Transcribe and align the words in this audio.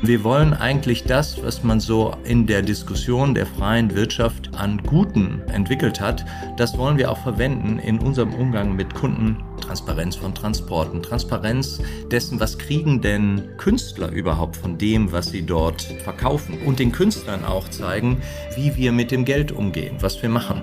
Wir 0.00 0.22
wollen 0.22 0.54
eigentlich 0.54 1.02
das, 1.02 1.42
was 1.42 1.64
man 1.64 1.80
so 1.80 2.14
in 2.22 2.46
der 2.46 2.62
Diskussion 2.62 3.34
der 3.34 3.46
freien 3.46 3.96
Wirtschaft 3.96 4.50
an 4.54 4.80
Guten 4.86 5.42
entwickelt 5.48 6.00
hat, 6.00 6.24
das 6.56 6.78
wollen 6.78 6.98
wir 6.98 7.10
auch 7.10 7.18
verwenden 7.18 7.80
in 7.80 7.98
unserem 7.98 8.32
Umgang 8.32 8.76
mit 8.76 8.94
Kunden. 8.94 9.42
Transparenz 9.60 10.14
von 10.14 10.34
Transporten, 10.34 11.02
Transparenz 11.02 11.82
dessen, 12.12 12.38
was 12.38 12.58
kriegen 12.58 13.02
denn 13.02 13.42
Künstler 13.56 14.12
überhaupt 14.12 14.56
von 14.56 14.78
dem, 14.78 15.10
was 15.10 15.30
sie 15.30 15.44
dort 15.44 15.82
verkaufen 15.82 16.58
und 16.64 16.78
den 16.78 16.92
Künstlern 16.92 17.44
auch 17.44 17.68
zeigen, 17.68 18.22
wie 18.54 18.76
wir 18.76 18.92
mit 18.92 19.10
dem 19.10 19.24
Geld 19.24 19.50
umgehen, 19.50 19.96
was 19.98 20.22
wir 20.22 20.28
machen. 20.28 20.62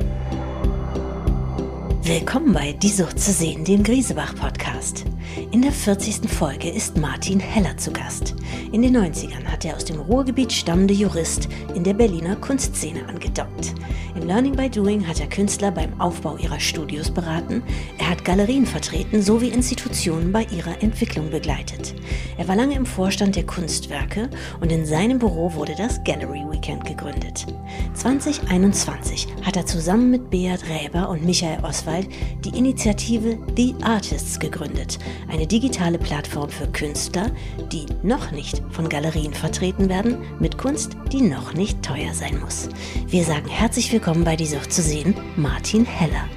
Willkommen 2.07 2.53
bei 2.53 2.71
Die 2.71 2.89
Sucht 2.89 3.19
zu 3.19 3.31
sehen, 3.31 3.65
dem 3.65 3.81
Griesebach-Podcast. 3.81 5.05
In 5.51 5.63
der 5.63 5.71
40. 5.71 6.29
Folge 6.29 6.69
ist 6.69 6.97
Martin 6.97 7.39
Heller 7.39 7.75
zu 7.77 7.91
Gast. 7.91 8.35
In 8.71 8.83
den 8.83 8.95
90ern 8.95 9.43
hat 9.45 9.65
er 9.65 9.75
aus 9.75 9.85
dem 9.85 9.99
Ruhrgebiet 9.99 10.53
stammende 10.53 10.93
Jurist 10.93 11.49
in 11.73 11.83
der 11.83 11.95
Berliner 11.95 12.35
Kunstszene 12.35 13.07
angedockt. 13.07 13.73
In 14.15 14.27
Learning 14.27 14.55
by 14.55 14.69
Doing 14.69 15.07
hat 15.07 15.19
er 15.19 15.27
Künstler 15.27 15.71
beim 15.71 15.99
Aufbau 15.99 16.37
ihrer 16.37 16.59
Studios 16.59 17.09
beraten, 17.09 17.63
er 17.97 18.11
hat 18.11 18.23
Galerien 18.23 18.67
vertreten 18.67 19.23
sowie 19.23 19.49
Institutionen 19.49 20.31
bei 20.31 20.43
ihrer 20.55 20.83
Entwicklung 20.83 21.31
begleitet. 21.31 21.95
Er 22.37 22.47
war 22.47 22.55
lange 22.55 22.75
im 22.75 22.85
Vorstand 22.85 23.35
der 23.35 23.47
Kunstwerke 23.47 24.29
und 24.61 24.71
in 24.71 24.85
seinem 24.85 25.17
Büro 25.17 25.53
wurde 25.55 25.73
das 25.75 26.03
Gallery 26.03 26.45
Weekend 26.51 26.85
gegründet. 26.85 27.47
2021 27.95 29.27
hat 29.43 29.57
er 29.57 29.65
zusammen 29.65 30.11
mit 30.11 30.29
Beat 30.29 30.63
Räber 30.69 31.09
und 31.09 31.25
Michael 31.25 31.63
Oswald 31.63 31.94
Arbeit 31.95 32.09
die 32.43 32.57
Initiative 32.57 33.37
The 33.55 33.73
Artists 33.81 34.39
gegründet, 34.39 34.99
eine 35.29 35.47
digitale 35.47 35.97
Plattform 35.97 36.49
für 36.49 36.67
Künstler, 36.67 37.31
die 37.71 37.85
noch 38.03 38.31
nicht 38.31 38.61
von 38.71 38.89
Galerien 38.89 39.33
vertreten 39.33 39.87
werden, 39.87 40.17
mit 40.39 40.57
Kunst, 40.57 40.97
die 41.11 41.21
noch 41.21 41.53
nicht 41.53 41.81
teuer 41.81 42.13
sein 42.13 42.39
muss. 42.39 42.69
Wir 43.07 43.23
sagen 43.23 43.47
herzlich 43.47 43.91
willkommen 43.93 44.23
bei 44.25 44.35
Die 44.35 44.45
Sucht 44.45 44.73
zu 44.73 44.81
sehen, 44.81 45.15
Martin 45.37 45.85
Heller. 45.85 46.27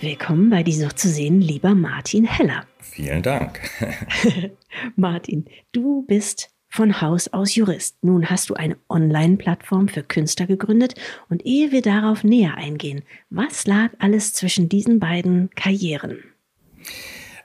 Willkommen 0.00 0.48
bei 0.48 0.62
Die 0.62 0.72
Sucht 0.72 0.98
zu 0.98 1.08
sehen, 1.08 1.40
lieber 1.40 1.74
Martin 1.74 2.24
Heller. 2.24 2.64
Vielen 2.80 3.22
Dank. 3.22 3.60
Martin, 4.96 5.44
du 5.72 6.04
bist 6.06 6.50
von 6.78 7.00
Haus 7.00 7.26
aus 7.32 7.56
Jurist. 7.56 7.96
Nun 8.04 8.30
hast 8.30 8.50
du 8.50 8.54
eine 8.54 8.76
Online-Plattform 8.88 9.88
für 9.88 10.04
Künstler 10.04 10.46
gegründet 10.46 10.94
und 11.28 11.44
ehe 11.44 11.72
wir 11.72 11.82
darauf 11.82 12.22
näher 12.22 12.54
eingehen, 12.54 13.02
was 13.30 13.66
lag 13.66 13.90
alles 13.98 14.32
zwischen 14.32 14.68
diesen 14.68 15.00
beiden 15.00 15.50
Karrieren? 15.56 16.22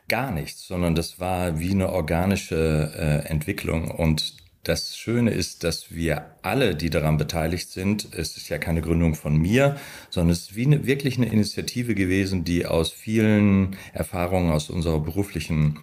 Gar 0.08 0.30
nichts, 0.34 0.68
sondern 0.68 0.94
das 0.94 1.20
war 1.20 1.60
wie 1.60 1.72
eine 1.72 1.92
organische 1.92 2.92
äh, 2.96 3.28
Entwicklung 3.28 3.90
und 3.90 4.36
das 4.64 4.96
Schöne 4.98 5.32
ist, 5.32 5.66
dass 5.66 5.92
wir 5.92 6.26
alle, 6.42 6.76
die 6.76 6.90
daran 6.90 7.18
beteiligt 7.18 7.70
sind, 7.70 8.08
es 8.14 8.38
ist 8.38 8.48
ja 8.48 8.58
keine 8.58 8.82
Gründung 8.82 9.14
von 9.14 9.38
mir, 9.38 9.76
sondern 10.10 10.32
es 10.32 10.42
ist 10.42 10.56
wie 10.56 10.66
eine, 10.66 10.86
wirklich 10.86 11.18
eine 11.18 11.28
Initiative 11.28 11.96
gewesen, 11.96 12.46
die 12.46 12.66
aus 12.66 12.92
vielen 12.92 13.76
Erfahrungen 13.92 14.52
aus 14.52 14.70
unserer 14.70 15.00
beruflichen 15.00 15.80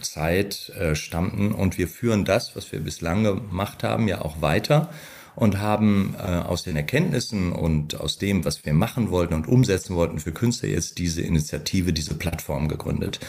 Zeit 0.00 0.70
äh, 0.70 0.96
stammten. 0.96 1.52
Und 1.52 1.78
wir 1.78 1.86
führen 1.86 2.24
das, 2.24 2.56
was 2.56 2.72
wir 2.72 2.80
bislang 2.80 3.22
gemacht 3.22 3.84
haben, 3.84 4.08
ja 4.08 4.20
auch 4.20 4.42
weiter 4.42 4.90
und 5.36 5.60
haben 5.60 6.14
äh, 6.18 6.22
aus 6.22 6.64
den 6.64 6.76
Erkenntnissen 6.76 7.52
und 7.52 8.00
aus 8.00 8.18
dem, 8.18 8.44
was 8.44 8.64
wir 8.64 8.74
machen 8.74 9.10
wollten 9.10 9.34
und 9.34 9.48
umsetzen 9.48 9.94
wollten 9.94 10.18
für 10.18 10.32
Künstler 10.32 10.68
jetzt 10.68 10.98
diese 10.98 11.22
Initiative, 11.22 11.92
diese 11.92 12.14
Plattform 12.14 12.68
gegründet. 12.68 13.20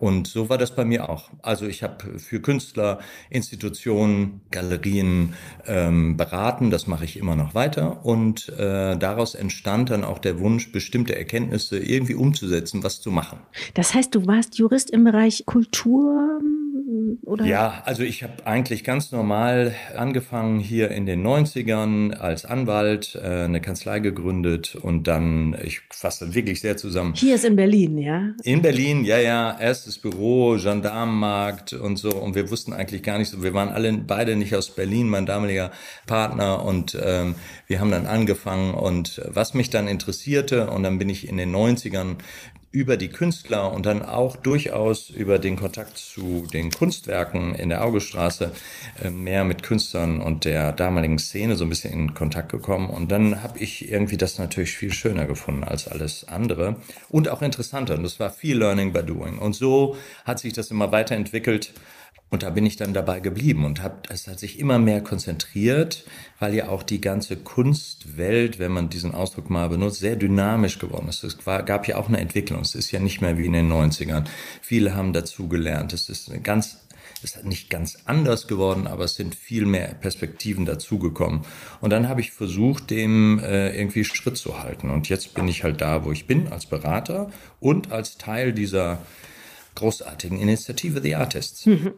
Und 0.00 0.26
so 0.26 0.48
war 0.48 0.58
das 0.58 0.74
bei 0.74 0.84
mir 0.84 1.08
auch. 1.08 1.30
Also 1.42 1.66
ich 1.66 1.82
habe 1.82 2.18
für 2.18 2.40
Künstler, 2.40 3.00
Institutionen, 3.30 4.40
Galerien 4.50 5.34
ähm, 5.66 6.16
beraten. 6.16 6.70
Das 6.70 6.86
mache 6.86 7.04
ich 7.04 7.16
immer 7.16 7.36
noch 7.36 7.54
weiter. 7.54 8.04
Und 8.04 8.48
äh, 8.50 8.96
daraus 8.96 9.34
entstand 9.34 9.90
dann 9.90 10.04
auch 10.04 10.18
der 10.18 10.38
Wunsch, 10.38 10.72
bestimmte 10.72 11.16
Erkenntnisse 11.16 11.78
irgendwie 11.78 12.14
umzusetzen, 12.14 12.82
was 12.84 13.00
zu 13.00 13.10
machen. 13.10 13.38
Das 13.74 13.94
heißt, 13.94 14.14
du 14.14 14.26
warst 14.26 14.58
Jurist 14.58 14.90
im 14.90 15.04
Bereich 15.04 15.44
Kultur, 15.46 16.40
oder? 17.22 17.44
Ja, 17.44 17.82
also 17.84 18.02
ich 18.02 18.22
habe 18.22 18.46
eigentlich 18.46 18.84
ganz 18.84 19.12
normal 19.12 19.74
angefangen 19.96 20.60
hier 20.60 20.90
in 20.90 21.06
den 21.06 21.26
90ern 21.26 22.12
als 22.12 22.44
Anwalt, 22.44 23.18
äh, 23.22 23.44
eine 23.44 23.60
Kanzlei 23.60 24.00
gegründet 24.00 24.76
und 24.76 25.06
dann, 25.06 25.56
ich 25.62 25.80
fasse 25.90 26.34
wirklich 26.34 26.60
sehr 26.60 26.76
zusammen. 26.76 27.14
Hier 27.14 27.34
ist 27.34 27.44
in 27.44 27.56
Berlin, 27.56 27.98
ja? 27.98 28.32
In 28.42 28.62
Berlin, 28.62 29.04
ja, 29.04 29.18
ja. 29.18 29.58
Erstes 29.58 29.98
Büro, 29.98 30.56
Gendarmenmarkt 30.56 31.72
und 31.72 31.96
so. 31.96 32.10
Und 32.10 32.34
wir 32.34 32.50
wussten 32.50 32.72
eigentlich 32.72 33.02
gar 33.02 33.18
nicht 33.18 33.30
so, 33.30 33.42
wir 33.42 33.54
waren 33.54 33.68
alle 33.68 33.92
beide 33.92 34.36
nicht 34.36 34.54
aus 34.54 34.74
Berlin, 34.74 35.08
mein 35.08 35.26
damaliger 35.26 35.70
Partner. 36.06 36.64
Und 36.64 36.96
ähm, 37.02 37.34
wir 37.66 37.80
haben 37.80 37.90
dann 37.90 38.06
angefangen 38.06 38.74
und 38.74 39.20
was 39.26 39.54
mich 39.54 39.70
dann 39.70 39.88
interessierte, 39.88 40.70
und 40.70 40.82
dann 40.82 40.98
bin 40.98 41.08
ich 41.08 41.28
in 41.28 41.36
den 41.36 41.54
90ern 41.54 42.16
über 42.70 42.98
die 42.98 43.08
Künstler 43.08 43.72
und 43.72 43.86
dann 43.86 44.02
auch 44.02 44.36
durchaus 44.36 45.08
über 45.08 45.38
den 45.38 45.56
Kontakt 45.56 45.96
zu 45.96 46.46
den 46.52 46.70
Kunstwerken 46.70 47.54
in 47.54 47.70
der 47.70 47.82
Augestraße 47.82 48.52
äh, 49.02 49.10
mehr 49.10 49.44
mit 49.44 49.62
Künstlern 49.62 50.20
und 50.20 50.44
der 50.44 50.72
damaligen 50.72 51.18
Szene 51.18 51.56
so 51.56 51.64
ein 51.64 51.70
bisschen 51.70 51.92
in 51.92 52.14
Kontakt 52.14 52.50
gekommen. 52.50 52.90
Und 52.90 53.10
dann 53.10 53.42
habe 53.42 53.58
ich 53.58 53.90
irgendwie 53.90 54.18
das 54.18 54.38
natürlich 54.38 54.72
viel 54.72 54.92
schöner 54.92 55.26
gefunden 55.26 55.64
als 55.64 55.88
alles 55.88 56.28
andere 56.28 56.76
und 57.08 57.28
auch 57.30 57.40
interessanter. 57.40 57.94
Und 57.94 58.02
das 58.02 58.20
war 58.20 58.30
viel 58.30 58.58
Learning 58.58 58.92
by 58.92 59.02
Doing. 59.02 59.38
Und 59.38 59.54
so 59.54 59.96
hat 60.24 60.38
sich 60.38 60.52
das 60.52 60.70
immer 60.70 60.92
weiterentwickelt. 60.92 61.72
Und 62.30 62.42
da 62.42 62.50
bin 62.50 62.66
ich 62.66 62.76
dann 62.76 62.92
dabei 62.92 63.20
geblieben 63.20 63.64
und 63.64 63.82
hab, 63.82 64.10
es 64.10 64.28
hat 64.28 64.38
sich 64.38 64.58
immer 64.58 64.78
mehr 64.78 65.00
konzentriert, 65.00 66.04
weil 66.38 66.54
ja 66.54 66.68
auch 66.68 66.82
die 66.82 67.00
ganze 67.00 67.36
Kunstwelt, 67.36 68.58
wenn 68.58 68.72
man 68.72 68.90
diesen 68.90 69.14
Ausdruck 69.14 69.48
mal 69.48 69.68
benutzt, 69.68 70.00
sehr 70.00 70.16
dynamisch 70.16 70.78
geworden 70.78 71.08
ist. 71.08 71.24
Es 71.24 71.46
war, 71.46 71.62
gab 71.62 71.88
ja 71.88 71.96
auch 71.96 72.08
eine 72.08 72.20
Entwicklung. 72.20 72.60
Es 72.60 72.74
ist 72.74 72.90
ja 72.90 73.00
nicht 73.00 73.22
mehr 73.22 73.38
wie 73.38 73.46
in 73.46 73.54
den 73.54 73.72
90ern. 73.72 74.24
Viele 74.60 74.94
haben 74.94 75.12
dazugelernt. 75.12 75.92
Es 75.94 76.08
ist 76.08 76.30
ganz 76.42 76.78
es 77.22 77.34
ist 77.34 77.44
nicht 77.44 77.68
ganz 77.68 77.98
anders 78.04 78.46
geworden, 78.46 78.86
aber 78.86 79.04
es 79.04 79.16
sind 79.16 79.34
viel 79.34 79.66
mehr 79.66 79.88
Perspektiven 79.94 80.64
dazugekommen. 80.66 81.40
Und 81.80 81.90
dann 81.90 82.08
habe 82.08 82.20
ich 82.20 82.30
versucht, 82.30 82.90
dem 82.90 83.40
äh, 83.40 83.76
irgendwie 83.76 84.04
Schritt 84.04 84.36
zu 84.36 84.62
halten. 84.62 84.90
Und 84.90 85.08
jetzt 85.08 85.34
bin 85.34 85.48
ich 85.48 85.64
halt 85.64 85.80
da, 85.80 86.04
wo 86.04 86.12
ich 86.12 86.26
bin, 86.26 86.46
als 86.48 86.66
Berater 86.66 87.30
und 87.58 87.90
als 87.90 88.18
Teil 88.18 88.52
dieser 88.52 88.98
großartigen 89.78 90.38
Initiative 90.40 91.00
The 91.00 91.14
Artists. 91.14 91.66
Mhm. 91.66 91.94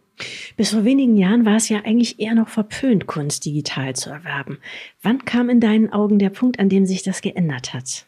Bis 0.57 0.71
vor 0.71 0.85
wenigen 0.85 1.17
Jahren 1.17 1.45
war 1.45 1.57
es 1.57 1.69
ja 1.69 1.79
eigentlich 1.85 2.21
eher 2.21 2.35
noch 2.35 2.49
verpönt, 2.49 3.07
Kunst 3.07 3.45
digital 3.45 3.97
zu 3.97 4.11
erwerben. 4.11 4.59
Wann 5.03 5.25
kam 5.25 5.49
in 5.49 5.61
deinen 5.61 5.93
Augen 5.93 6.19
der 6.19 6.31
Punkt, 6.31 6.59
an 6.59 6.69
dem 6.69 6.87
sich 6.87 7.03
das 7.03 7.23
geändert 7.23 7.73
hat? 7.73 8.07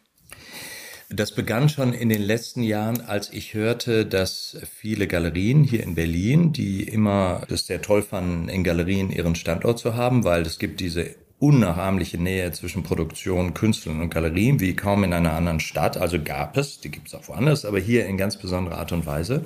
Das 1.14 1.34
begann 1.34 1.68
schon 1.68 1.92
in 1.92 2.08
den 2.08 2.22
letzten 2.22 2.62
Jahren, 2.62 3.02
als 3.02 3.30
ich 3.30 3.52
hörte, 3.52 4.06
dass 4.06 4.56
viele 4.74 5.06
Galerien 5.06 5.62
hier 5.62 5.82
in 5.82 5.94
Berlin, 5.94 6.54
die 6.54 6.82
immer 6.84 7.44
das 7.48 7.66
sehr 7.66 7.82
toll 7.82 8.02
fanden, 8.02 8.48
in 8.48 8.64
Galerien 8.64 9.10
ihren 9.10 9.34
Standort 9.34 9.78
zu 9.78 9.94
haben, 9.94 10.24
weil 10.24 10.42
es 10.42 10.58
gibt 10.58 10.80
diese 10.80 11.14
unnachahmliche 11.42 12.18
Nähe 12.18 12.52
zwischen 12.52 12.84
Produktion, 12.84 13.52
Künstlern 13.52 14.00
und 14.00 14.10
Galerien 14.10 14.60
wie 14.60 14.76
kaum 14.76 15.02
in 15.02 15.12
einer 15.12 15.32
anderen 15.32 15.58
Stadt. 15.58 15.96
Also 15.96 16.22
gab 16.22 16.56
es, 16.56 16.78
die 16.78 16.90
gibt 16.90 17.08
es 17.08 17.14
auch 17.14 17.26
woanders, 17.26 17.64
aber 17.64 17.80
hier 17.80 18.06
in 18.06 18.16
ganz 18.16 18.36
besonderer 18.36 18.78
Art 18.78 18.92
und 18.92 19.06
Weise. 19.06 19.44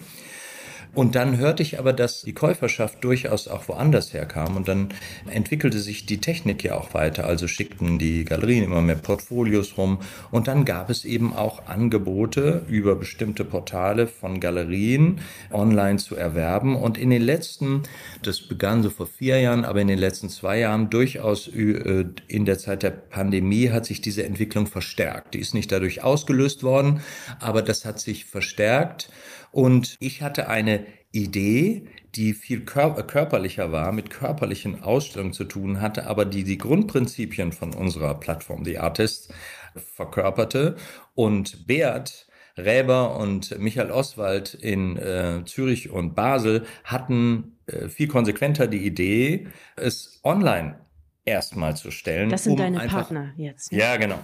Und 0.96 1.14
dann 1.14 1.36
hörte 1.36 1.62
ich 1.62 1.78
aber, 1.78 1.92
dass 1.92 2.22
die 2.22 2.32
Käuferschaft 2.32 3.04
durchaus 3.04 3.48
auch 3.48 3.68
woanders 3.68 4.14
herkam. 4.14 4.56
Und 4.56 4.66
dann 4.66 4.88
entwickelte 5.30 5.78
sich 5.78 6.06
die 6.06 6.22
Technik 6.22 6.64
ja 6.64 6.74
auch 6.74 6.94
weiter. 6.94 7.26
Also 7.26 7.48
schickten 7.48 7.98
die 7.98 8.24
Galerien 8.24 8.64
immer 8.64 8.80
mehr 8.80 8.96
Portfolios 8.96 9.76
rum. 9.76 9.98
Und 10.30 10.48
dann 10.48 10.64
gab 10.64 10.88
es 10.88 11.04
eben 11.04 11.36
auch 11.36 11.66
Angebote 11.66 12.64
über 12.66 12.96
bestimmte 12.96 13.44
Portale 13.44 14.06
von 14.06 14.40
Galerien 14.40 15.20
online 15.52 15.98
zu 15.98 16.16
erwerben. 16.16 16.76
Und 16.76 16.96
in 16.96 17.10
den 17.10 17.20
letzten, 17.20 17.82
das 18.22 18.40
begann 18.40 18.82
so 18.82 18.88
vor 18.88 19.06
vier 19.06 19.38
Jahren, 19.38 19.66
aber 19.66 19.82
in 19.82 19.88
den 19.88 19.98
letzten 19.98 20.30
zwei 20.30 20.60
Jahren 20.60 20.88
durchaus 20.88 21.46
äh, 21.48 22.06
in 22.26 22.46
der 22.46 22.58
Zeit 22.58 22.82
der 22.82 22.90
Pandemie 22.90 23.68
hat 23.68 23.84
sich 23.84 24.00
diese 24.00 24.24
Entwicklung 24.24 24.66
verstärkt. 24.66 25.34
Die 25.34 25.40
ist 25.40 25.52
nicht 25.52 25.70
dadurch 25.70 26.02
ausgelöst 26.02 26.62
worden, 26.62 27.02
aber 27.38 27.60
das 27.60 27.84
hat 27.84 28.00
sich 28.00 28.24
verstärkt. 28.24 29.10
Und 29.56 29.96
ich 30.00 30.20
hatte 30.20 30.50
eine 30.50 30.84
Idee, 31.12 31.86
die 32.14 32.34
viel 32.34 32.60
körperlicher 32.60 33.72
war, 33.72 33.90
mit 33.90 34.10
körperlichen 34.10 34.82
Ausstellungen 34.82 35.32
zu 35.32 35.44
tun 35.44 35.80
hatte, 35.80 36.06
aber 36.06 36.26
die 36.26 36.44
die 36.44 36.58
Grundprinzipien 36.58 37.52
von 37.52 37.72
unserer 37.72 38.20
Plattform, 38.20 38.66
The 38.66 38.76
Artists, 38.76 39.32
verkörperte. 39.74 40.76
Und 41.14 41.66
Beat 41.66 42.26
Räber 42.58 43.18
und 43.18 43.58
Michael 43.58 43.90
Oswald 43.92 44.52
in 44.52 44.98
äh, 44.98 45.42
Zürich 45.46 45.88
und 45.88 46.14
Basel 46.14 46.66
hatten 46.84 47.56
äh, 47.64 47.88
viel 47.88 48.08
konsequenter 48.08 48.66
die 48.66 48.84
Idee, 48.84 49.46
es 49.76 50.20
online 50.22 50.80
erstmal 51.24 51.74
zu 51.78 51.90
stellen. 51.90 52.28
Das 52.28 52.44
sind 52.44 52.52
um 52.52 52.58
deine 52.58 52.80
Partner 52.80 53.32
jetzt. 53.38 53.72
Ne? 53.72 53.78
Ja, 53.78 53.96
genau 53.96 54.18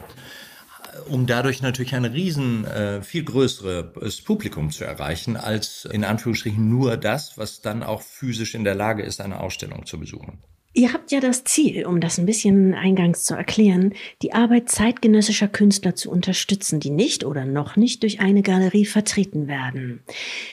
um 1.08 1.26
dadurch 1.26 1.62
natürlich 1.62 1.94
ein 1.94 2.04
riesen, 2.04 2.64
äh, 2.64 3.02
viel 3.02 3.24
größeres 3.24 4.22
Publikum 4.22 4.70
zu 4.70 4.84
erreichen, 4.84 5.36
als 5.36 5.86
in 5.90 6.04
Anführungsstrichen 6.04 6.68
nur 6.68 6.96
das, 6.96 7.38
was 7.38 7.60
dann 7.60 7.82
auch 7.82 8.02
physisch 8.02 8.54
in 8.54 8.64
der 8.64 8.74
Lage 8.74 9.02
ist, 9.02 9.20
eine 9.20 9.40
Ausstellung 9.40 9.86
zu 9.86 9.98
besuchen. 9.98 10.38
Ihr 10.74 10.94
habt 10.94 11.12
ja 11.12 11.20
das 11.20 11.44
Ziel, 11.44 11.84
um 11.84 12.00
das 12.00 12.18
ein 12.18 12.24
bisschen 12.24 12.72
eingangs 12.72 13.24
zu 13.24 13.34
erklären, 13.34 13.92
die 14.22 14.32
Arbeit 14.32 14.70
zeitgenössischer 14.70 15.48
Künstler 15.48 15.94
zu 15.94 16.10
unterstützen, 16.10 16.80
die 16.80 16.88
nicht 16.88 17.24
oder 17.24 17.44
noch 17.44 17.76
nicht 17.76 18.02
durch 18.02 18.20
eine 18.20 18.40
Galerie 18.42 18.86
vertreten 18.86 19.48
werden. 19.48 20.02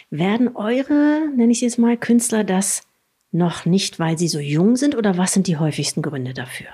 Werden 0.10 0.56
eure, 0.56 1.30
nenne 1.38 1.54
ich 1.54 1.64
es 1.64 1.78
mal, 1.78 1.96
Künstler 1.96 2.44
das 2.44 2.82
noch 3.32 3.66
nicht, 3.66 3.98
weil 3.98 4.18
sie 4.18 4.28
so 4.28 4.40
jung 4.40 4.76
sind 4.76 4.96
oder 4.96 5.18
was 5.18 5.34
sind 5.34 5.48
die 5.48 5.58
häufigsten 5.58 6.02
Gründe 6.02 6.34
dafür? 6.34 6.68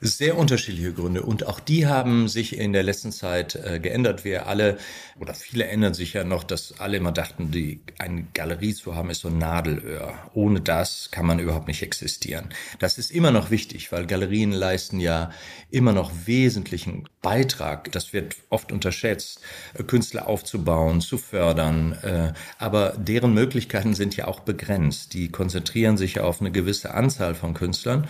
Sehr 0.00 0.36
unterschiedliche 0.36 0.92
Gründe 0.92 1.22
und 1.22 1.46
auch 1.46 1.60
die 1.60 1.86
haben 1.86 2.28
sich 2.28 2.56
in 2.56 2.72
der 2.72 2.82
letzten 2.82 3.12
Zeit 3.12 3.54
äh, 3.54 3.80
geändert. 3.80 4.24
Wir 4.24 4.46
alle 4.46 4.78
oder 5.18 5.34
viele 5.34 5.66
ändern 5.66 5.94
sich 5.94 6.12
ja 6.12 6.24
noch, 6.24 6.44
dass 6.44 6.78
alle 6.78 6.96
immer 6.96 7.12
dachten, 7.12 7.50
die 7.50 7.80
eine 7.98 8.26
Galerie 8.34 8.74
zu 8.74 8.94
haben 8.94 9.10
ist 9.10 9.20
so 9.20 9.28
ein 9.28 9.38
Nadelöhr. 9.38 10.14
Ohne 10.34 10.60
das 10.60 11.10
kann 11.10 11.26
man 11.26 11.38
überhaupt 11.38 11.68
nicht 11.68 11.82
existieren. 11.82 12.50
Das 12.78 12.98
ist 12.98 13.10
immer 13.10 13.30
noch 13.30 13.50
wichtig, 13.50 13.90
weil 13.90 14.06
Galerien 14.06 14.52
leisten 14.52 15.00
ja 15.00 15.30
immer 15.70 15.92
noch 15.92 16.12
wesentlichen 16.26 17.08
Beitrag. 17.20 17.90
Das 17.92 18.12
wird 18.12 18.36
oft 18.50 18.72
unterschätzt, 18.72 19.40
äh, 19.74 19.82
Künstler 19.82 20.28
aufzubauen, 20.28 21.00
zu 21.00 21.18
fördern. 21.18 21.92
Äh, 22.02 22.32
aber 22.58 22.94
deren 22.96 23.34
Möglichkeiten 23.34 23.94
sind 23.94 24.16
ja 24.16 24.28
auch 24.28 24.40
begrenzt. 24.40 25.14
Die 25.14 25.30
konzentrieren 25.30 25.96
sich 25.96 26.20
auf 26.20 26.40
eine 26.40 26.52
gewisse 26.52 26.94
Anzahl 26.94 27.34
von 27.34 27.54
Künstlern. 27.54 28.06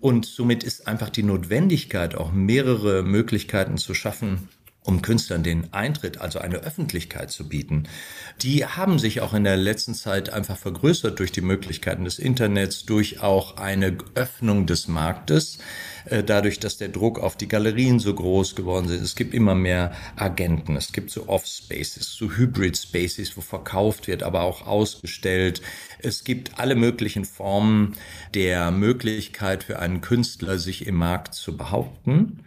Und 0.00 0.26
somit 0.26 0.62
ist 0.62 0.86
einfach 0.86 1.10
die 1.10 1.22
Notwendigkeit, 1.22 2.14
auch 2.14 2.32
mehrere 2.32 3.02
Möglichkeiten 3.02 3.78
zu 3.78 3.94
schaffen, 3.94 4.48
um 4.88 5.02
Künstlern 5.02 5.42
den 5.42 5.72
Eintritt, 5.74 6.18
also 6.18 6.38
eine 6.38 6.56
Öffentlichkeit 6.56 7.30
zu 7.30 7.46
bieten. 7.46 7.84
Die 8.40 8.64
haben 8.64 8.98
sich 8.98 9.20
auch 9.20 9.34
in 9.34 9.44
der 9.44 9.58
letzten 9.58 9.92
Zeit 9.92 10.30
einfach 10.32 10.56
vergrößert 10.56 11.18
durch 11.18 11.30
die 11.30 11.42
Möglichkeiten 11.42 12.04
des 12.04 12.18
Internets, 12.18 12.86
durch 12.86 13.20
auch 13.20 13.58
eine 13.58 13.98
Öffnung 14.14 14.64
des 14.64 14.88
Marktes, 14.88 15.58
äh, 16.06 16.24
dadurch, 16.24 16.58
dass 16.58 16.78
der 16.78 16.88
Druck 16.88 17.18
auf 17.18 17.36
die 17.36 17.48
Galerien 17.48 17.98
so 17.98 18.14
groß 18.14 18.54
geworden 18.54 18.88
ist. 18.88 19.02
Es 19.02 19.14
gibt 19.14 19.34
immer 19.34 19.54
mehr 19.54 19.92
Agenten, 20.16 20.74
es 20.74 20.92
gibt 20.92 21.10
so 21.10 21.28
Off-Spaces, 21.28 22.14
so 22.14 22.30
Hybrid-Spaces, 22.30 23.36
wo 23.36 23.42
verkauft 23.42 24.06
wird, 24.06 24.22
aber 24.22 24.40
auch 24.40 24.66
ausgestellt. 24.66 25.60
Es 26.00 26.24
gibt 26.24 26.58
alle 26.58 26.74
möglichen 26.74 27.24
Formen 27.24 27.94
der 28.34 28.70
Möglichkeit 28.70 29.64
für 29.64 29.78
einen 29.78 30.00
Künstler, 30.00 30.58
sich 30.58 30.86
im 30.86 30.96
Markt 30.96 31.34
zu 31.34 31.56
behaupten. 31.56 32.44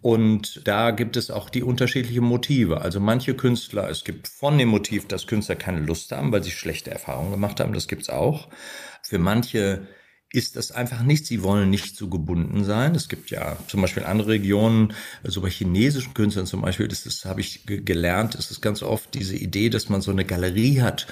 Und 0.00 0.66
da 0.66 0.90
gibt 0.90 1.16
es 1.16 1.30
auch 1.30 1.48
die 1.48 1.62
unterschiedlichen 1.62 2.24
Motive. 2.24 2.80
Also 2.80 2.98
manche 2.98 3.34
Künstler, 3.34 3.88
es 3.88 4.02
gibt 4.02 4.26
von 4.26 4.58
dem 4.58 4.68
Motiv, 4.68 5.06
dass 5.06 5.28
Künstler 5.28 5.54
keine 5.54 5.80
Lust 5.80 6.10
haben, 6.10 6.32
weil 6.32 6.42
sie 6.42 6.50
schlechte 6.50 6.90
Erfahrungen 6.90 7.30
gemacht 7.30 7.60
haben, 7.60 7.72
das 7.72 7.86
gibt's 7.86 8.10
auch. 8.10 8.48
Für 9.02 9.18
manche 9.18 9.86
ist 10.32 10.56
das 10.56 10.72
einfach 10.72 11.02
nicht. 11.02 11.26
Sie 11.26 11.42
wollen 11.42 11.70
nicht 11.70 11.96
so 11.96 12.08
gebunden 12.08 12.64
sein. 12.64 12.94
Es 12.94 13.08
gibt 13.08 13.30
ja 13.30 13.58
zum 13.68 13.82
Beispiel 13.82 14.04
andere 14.04 14.30
Regionen, 14.30 14.94
also 15.22 15.42
bei 15.42 15.50
chinesischen 15.50 16.14
Künstlern 16.14 16.46
zum 16.46 16.62
Beispiel, 16.62 16.88
das, 16.88 17.04
das 17.04 17.24
habe 17.24 17.40
ich 17.40 17.64
gelernt, 17.66 18.34
ist 18.34 18.50
es 18.50 18.60
ganz 18.60 18.82
oft 18.82 19.14
diese 19.14 19.36
Idee, 19.36 19.68
dass 19.68 19.88
man 19.88 20.00
so 20.00 20.10
eine 20.10 20.24
Galerie 20.24 20.80
hat, 20.80 21.06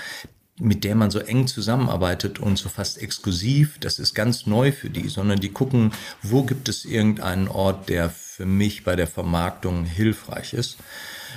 mit 0.60 0.84
der 0.84 0.94
man 0.94 1.10
so 1.10 1.18
eng 1.18 1.46
zusammenarbeitet 1.46 2.38
und 2.38 2.56
so 2.56 2.68
fast 2.68 3.00
exklusiv, 3.00 3.78
das 3.80 3.98
ist 3.98 4.14
ganz 4.14 4.46
neu 4.46 4.72
für 4.72 4.90
die, 4.90 5.08
sondern 5.08 5.40
die 5.40 5.50
gucken, 5.50 5.92
wo 6.22 6.42
gibt 6.42 6.68
es 6.68 6.84
irgendeinen 6.84 7.48
Ort, 7.48 7.88
der 7.88 8.10
für 8.10 8.46
mich 8.46 8.84
bei 8.84 8.96
der 8.96 9.06
Vermarktung 9.06 9.84
hilfreich 9.84 10.54
ist. 10.54 10.78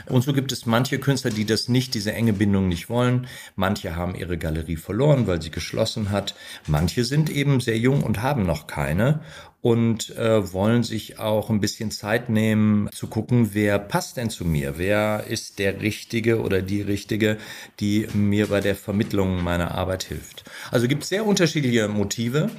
Und 0.07 0.23
so 0.23 0.33
gibt 0.33 0.51
es 0.51 0.65
manche 0.65 0.99
Künstler, 0.99 1.31
die 1.31 1.45
das 1.45 1.69
nicht, 1.69 1.93
diese 1.93 2.13
enge 2.13 2.33
Bindung 2.33 2.67
nicht 2.67 2.89
wollen. 2.89 3.27
Manche 3.55 3.95
haben 3.95 4.15
ihre 4.15 4.37
Galerie 4.37 4.75
verloren, 4.75 5.27
weil 5.27 5.41
sie 5.41 5.51
geschlossen 5.51 6.09
hat. 6.09 6.35
Manche 6.67 7.05
sind 7.05 7.29
eben 7.29 7.59
sehr 7.59 7.77
jung 7.77 8.03
und 8.03 8.21
haben 8.21 8.45
noch 8.45 8.67
keine 8.67 9.21
und 9.63 10.09
äh, 10.17 10.51
wollen 10.51 10.83
sich 10.83 11.19
auch 11.19 11.49
ein 11.49 11.61
bisschen 11.61 11.89
Zeit 11.89 12.27
nehmen 12.27 12.89
zu 12.91 13.07
gucken, 13.07 13.51
wer 13.53 13.79
passt 13.79 14.17
denn 14.17 14.29
zu 14.29 14.43
mir? 14.43 14.77
Wer 14.77 15.23
ist 15.29 15.57
der 15.57 15.81
Richtige 15.81 16.41
oder 16.41 16.61
die 16.61 16.81
Richtige, 16.81 17.37
die 17.79 18.07
mir 18.13 18.47
bei 18.47 18.59
der 18.59 18.75
Vermittlung 18.75 19.41
meiner 19.41 19.71
Arbeit 19.71 20.03
hilft? 20.03 20.43
Also 20.69 20.89
gibt 20.89 21.03
es 21.03 21.09
sehr 21.09 21.25
unterschiedliche 21.25 21.87
Motive. 21.87 22.51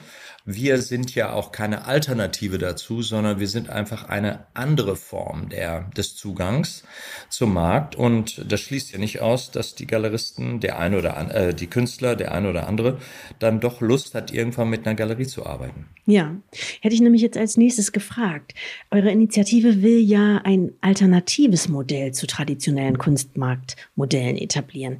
Wir 0.46 0.82
sind 0.82 1.14
ja 1.14 1.32
auch 1.32 1.52
keine 1.52 1.86
Alternative 1.86 2.58
dazu, 2.58 3.00
sondern 3.00 3.40
wir 3.40 3.48
sind 3.48 3.70
einfach 3.70 4.10
eine 4.10 4.46
andere 4.52 4.94
Form 4.94 5.48
der, 5.48 5.88
des 5.96 6.16
Zugangs 6.16 6.84
zum 7.30 7.54
Markt. 7.54 7.96
Und 7.96 8.44
das 8.52 8.60
schließt 8.60 8.92
ja 8.92 8.98
nicht 8.98 9.22
aus, 9.22 9.52
dass 9.52 9.74
die 9.74 9.86
Galeristen, 9.86 10.60
der 10.60 10.78
eine 10.78 10.98
oder 10.98 11.16
an, 11.16 11.30
äh, 11.30 11.54
die 11.54 11.68
Künstler, 11.68 12.14
der 12.14 12.32
eine 12.32 12.50
oder 12.50 12.68
andere, 12.68 12.98
dann 13.38 13.60
doch 13.60 13.80
Lust 13.80 14.14
hat, 14.14 14.34
irgendwann 14.34 14.68
mit 14.68 14.86
einer 14.86 14.94
Galerie 14.94 15.26
zu 15.26 15.46
arbeiten. 15.46 15.86
Ja, 16.04 16.36
hätte 16.82 16.94
ich 16.94 17.00
nämlich 17.00 17.22
jetzt 17.22 17.38
als 17.38 17.56
nächstes 17.56 17.92
gefragt. 17.92 18.52
Eure 18.90 19.10
Initiative 19.10 19.80
will 19.80 19.98
ja 19.98 20.42
ein 20.44 20.72
alternatives 20.82 21.68
Modell 21.70 22.12
zu 22.12 22.26
traditionellen 22.26 22.98
Kunstmarktmodellen 22.98 24.36
etablieren. 24.36 24.98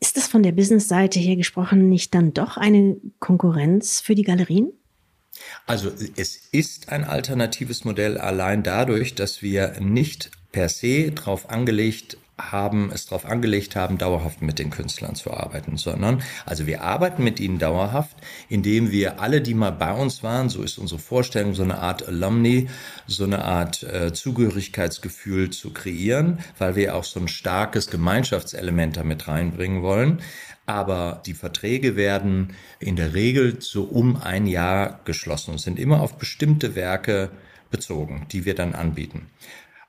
Ist 0.00 0.18
das 0.18 0.26
von 0.28 0.42
der 0.42 0.52
Business-Seite 0.52 1.18
her 1.18 1.36
gesprochen 1.36 1.88
nicht 1.88 2.12
dann 2.12 2.34
doch 2.34 2.58
eine 2.58 2.98
Konkurrenz 3.20 4.02
für 4.02 4.14
die 4.14 4.24
Galerien? 4.24 4.72
Also 5.66 5.90
es 6.16 6.40
ist 6.52 6.88
ein 6.90 7.04
alternatives 7.04 7.84
Modell 7.84 8.18
allein 8.18 8.62
dadurch, 8.62 9.14
dass 9.14 9.42
wir 9.42 9.80
nicht 9.80 10.30
per 10.52 10.68
se 10.68 11.12
darauf 11.12 11.50
angelegt 11.50 12.16
haben, 12.50 12.90
es 12.92 13.06
darauf 13.06 13.26
angelegt 13.26 13.76
haben, 13.76 13.98
dauerhaft 13.98 14.42
mit 14.42 14.58
den 14.58 14.70
Künstlern 14.70 15.14
zu 15.14 15.32
arbeiten, 15.32 15.76
sondern 15.76 16.22
also 16.46 16.66
wir 16.66 16.82
arbeiten 16.82 17.22
mit 17.22 17.40
ihnen 17.40 17.58
dauerhaft, 17.58 18.16
indem 18.48 18.90
wir 18.90 19.20
alle, 19.20 19.40
die 19.40 19.54
mal 19.54 19.70
bei 19.70 19.92
uns 19.92 20.22
waren, 20.22 20.48
so 20.48 20.62
ist 20.62 20.78
unsere 20.78 20.98
Vorstellung, 20.98 21.54
so 21.54 21.62
eine 21.62 21.78
Art 21.78 22.06
Alumni, 22.06 22.68
so 23.06 23.24
eine 23.24 23.44
Art 23.44 23.82
äh, 23.82 24.12
Zugehörigkeitsgefühl 24.12 25.50
zu 25.50 25.72
kreieren, 25.72 26.38
weil 26.58 26.74
wir 26.74 26.96
auch 26.96 27.04
so 27.04 27.20
ein 27.20 27.28
starkes 27.28 27.88
Gemeinschaftselement 27.88 28.96
damit 28.96 29.28
reinbringen 29.28 29.82
wollen. 29.82 30.20
Aber 30.66 31.22
die 31.26 31.34
Verträge 31.34 31.96
werden 31.96 32.54
in 32.78 32.96
der 32.96 33.14
Regel 33.14 33.60
so 33.60 33.84
um 33.84 34.16
ein 34.16 34.46
Jahr 34.46 35.00
geschlossen 35.04 35.52
und 35.52 35.58
sind 35.58 35.78
immer 35.78 36.00
auf 36.00 36.18
bestimmte 36.18 36.74
Werke 36.74 37.30
bezogen, 37.70 38.26
die 38.30 38.44
wir 38.44 38.54
dann 38.54 38.74
anbieten. 38.74 39.26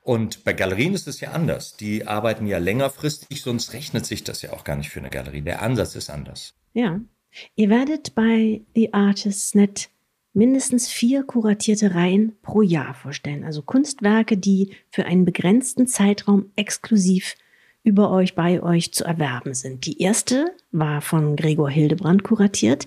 Und 0.02 0.44
bei 0.44 0.52
Galerien 0.52 0.94
ist 0.94 1.08
es 1.08 1.20
ja 1.20 1.30
anders. 1.30 1.76
Die 1.76 2.06
arbeiten 2.06 2.46
ja 2.46 2.58
längerfristig, 2.58 3.40
sonst 3.40 3.72
rechnet 3.72 4.04
sich 4.04 4.22
das 4.22 4.42
ja 4.42 4.52
auch 4.52 4.64
gar 4.64 4.76
nicht 4.76 4.90
für 4.90 5.00
eine 5.00 5.10
Galerie. 5.10 5.40
Der 5.40 5.62
Ansatz 5.62 5.94
ist 5.94 6.10
anders. 6.10 6.54
Ja. 6.74 7.00
Ihr 7.56 7.70
werdet 7.70 8.14
bei 8.14 8.62
The 8.74 8.92
Artists 8.92 9.54
Net 9.54 9.88
mindestens 10.34 10.88
vier 10.88 11.22
kuratierte 11.22 11.94
Reihen 11.94 12.36
pro 12.42 12.60
Jahr 12.60 12.92
vorstellen. 12.92 13.44
Also 13.44 13.62
Kunstwerke, 13.62 14.36
die 14.36 14.74
für 14.90 15.06
einen 15.06 15.24
begrenzten 15.24 15.86
Zeitraum 15.86 16.50
exklusiv 16.56 17.34
über 17.84 18.10
euch, 18.10 18.34
bei 18.34 18.62
euch 18.62 18.92
zu 18.92 19.04
erwerben 19.04 19.54
sind. 19.54 19.86
Die 19.86 20.00
erste 20.02 20.46
war 20.72 21.02
von 21.02 21.36
Gregor 21.36 21.70
Hildebrand 21.70 22.24
kuratiert. 22.24 22.86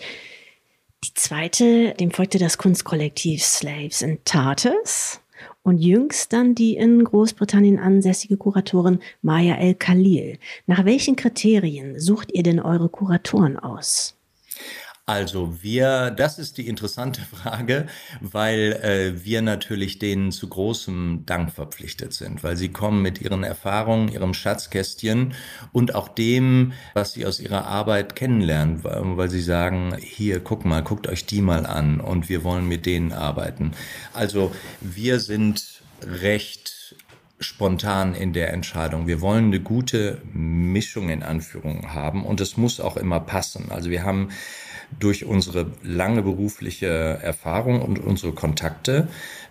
Die 1.04 1.14
zweite, 1.14 1.94
dem 1.94 2.12
folgte 2.12 2.40
das 2.40 2.58
Kunstkollektiv 2.58 3.44
Slaves 3.44 4.04
and 4.04 4.26
Tartars. 4.26 5.22
Und 5.62 5.78
jüngst 5.78 6.34
dann 6.34 6.56
die 6.56 6.76
in 6.78 7.04
Großbritannien 7.04 7.78
ansässige 7.78 8.38
Kuratorin 8.38 9.00
Maya 9.22 9.56
El 9.58 9.76
Khalil. 9.76 10.40
Nach 10.66 10.84
welchen 10.86 11.16
Kriterien 11.16 12.00
sucht 12.00 12.32
ihr 12.32 12.42
denn 12.42 12.60
eure 12.60 12.90
Kuratoren 12.90 13.60
aus? 13.60 14.17
Also 15.10 15.64
wir, 15.64 16.12
das 16.12 16.38
ist 16.38 16.58
die 16.58 16.68
interessante 16.68 17.22
Frage, 17.32 17.88
weil 18.20 18.74
äh, 18.84 19.24
wir 19.24 19.42
natürlich 19.42 20.00
denen 20.00 20.34
zu 20.34 20.50
großem 20.50 21.24
Dank 21.26 21.54
verpflichtet 21.54 22.12
sind, 22.14 22.44
weil 22.44 22.58
sie 22.58 22.74
kommen 22.74 23.02
mit 23.02 23.22
ihren 23.22 23.46
Erfahrungen, 23.46 24.10
ihrem 24.10 24.34
Schatzkästchen 24.34 25.34
und 25.72 25.96
auch 25.96 26.10
dem, 26.10 26.74
was 26.94 27.14
sie 27.14 27.26
aus 27.26 27.40
ihrer 27.40 27.68
Arbeit 27.68 28.18
kennenlernen, 28.18 28.84
weil 28.84 29.30
sie 29.30 29.42
sagen, 29.42 29.96
hier, 29.98 30.42
guck 30.42 30.66
mal, 30.66 30.84
guckt 30.84 31.08
euch 31.08 31.26
die 31.26 31.42
mal 31.42 31.66
an 31.66 32.02
und 32.02 32.28
wir 32.28 32.44
wollen 32.44 32.68
mit 32.68 32.86
denen 32.86 33.14
arbeiten. 33.14 33.72
Also 34.14 34.52
wir 34.82 35.22
sind 35.22 35.84
recht 36.02 36.96
spontan 37.40 38.14
in 38.14 38.34
der 38.34 38.52
Entscheidung. 38.52 39.08
Wir 39.08 39.22
wollen 39.22 39.46
eine 39.46 39.62
gute 39.62 40.22
Mischung 40.34 41.10
in 41.10 41.24
Anführungen 41.24 41.94
haben 41.94 42.26
und 42.26 42.42
es 42.42 42.58
muss 42.58 42.82
auch 42.82 42.98
immer 42.98 43.22
passen. 43.22 43.72
Also 43.72 43.90
wir 43.90 44.04
haben 44.04 44.30
durch 45.00 45.26
unsere 45.26 45.72
lange 45.84 46.22
berufliche 46.22 46.88
Erfahrung 46.88 47.82
und 47.82 48.00
unsere 48.00 48.32
Kontakte 48.34 49.08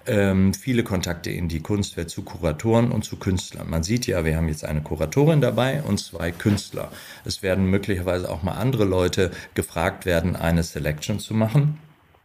ähm, 0.07 0.55
viele 0.55 0.85
Kontakte 0.85 1.31
in 1.31 1.49
die 1.49 1.61
Kunstwelt 1.61 2.11
zu 2.11 2.23
Kuratoren 2.23 2.93
und 2.93 3.05
zu 3.05 3.17
Künstlern. 3.17 3.69
Man 3.69 3.83
sieht 3.83 4.07
ja, 4.07 4.25
wir 4.25 4.37
haben 4.37 4.49
jetzt 4.49 4.65
eine 4.65 4.83
Kuratorin 4.83 5.41
dabei 5.41 5.83
und 5.83 5.99
zwei 5.99 6.31
Künstler. 6.31 6.91
Es 7.25 7.43
werden 7.43 7.67
möglicherweise 7.67 8.31
auch 8.31 8.43
mal 8.43 8.55
andere 8.55 8.85
Leute 8.85 9.31
gefragt 9.55 10.07
werden, 10.07 10.37
eine 10.37 10.63
Selection 10.63 11.19
zu 11.19 11.35
machen. 11.35 11.79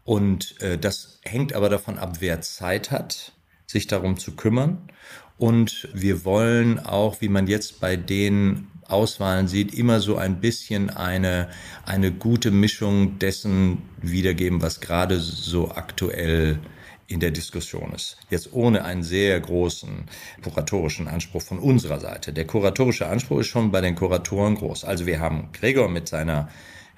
Und 0.04 0.60
äh, 0.62 0.78
das 0.78 1.20
hängt 1.24 1.54
aber 1.54 1.70
davon 1.70 1.98
ab, 1.98 2.18
wer 2.20 2.42
Zeit 2.42 2.92
hat, 2.92 3.34
sich 3.66 3.88
darum 3.88 4.18
zu 4.18 4.36
kümmern 4.36 4.90
Und 5.42 5.90
wir 5.92 6.24
wollen 6.24 6.78
auch, 6.78 7.20
wie 7.20 7.28
man 7.28 7.48
jetzt 7.48 7.80
bei 7.80 7.96
den 7.96 8.68
Auswahlen 8.88 9.48
sieht, 9.48 9.74
immer 9.74 10.00
so 10.00 10.16
ein 10.16 10.40
bisschen 10.40 10.92
eine, 10.92 11.50
eine 11.84 12.12
gute 12.12 12.52
Mischung 12.52 13.18
dessen 13.18 13.80
wiedergeben, 14.04 14.62
was 14.62 14.82
gerade 14.82 15.20
so 15.20 15.72
aktuell 15.72 16.60
in 17.08 17.20
der 17.22 17.32
Diskussion 17.32 17.92
ist. 17.92 18.18
Jetzt 18.30 18.54
ohne 18.54 18.86
einen 18.86 19.02
sehr 19.02 19.40
großen 19.40 20.04
kuratorischen 20.44 21.08
Anspruch 21.08 21.42
von 21.42 21.58
unserer 21.58 22.00
Seite. 22.00 22.34
Der 22.34 22.46
kuratorische 22.46 23.08
Anspruch 23.08 23.40
ist 23.40 23.48
schon 23.48 23.72
bei 23.72 23.82
den 23.82 23.96
Kuratoren 23.96 24.54
groß. 24.54 24.84
Also 24.84 25.08
wir 25.08 25.20
haben 25.20 25.50
Gregor 25.54 25.90
mit 25.90 26.08
seiner 26.08 26.50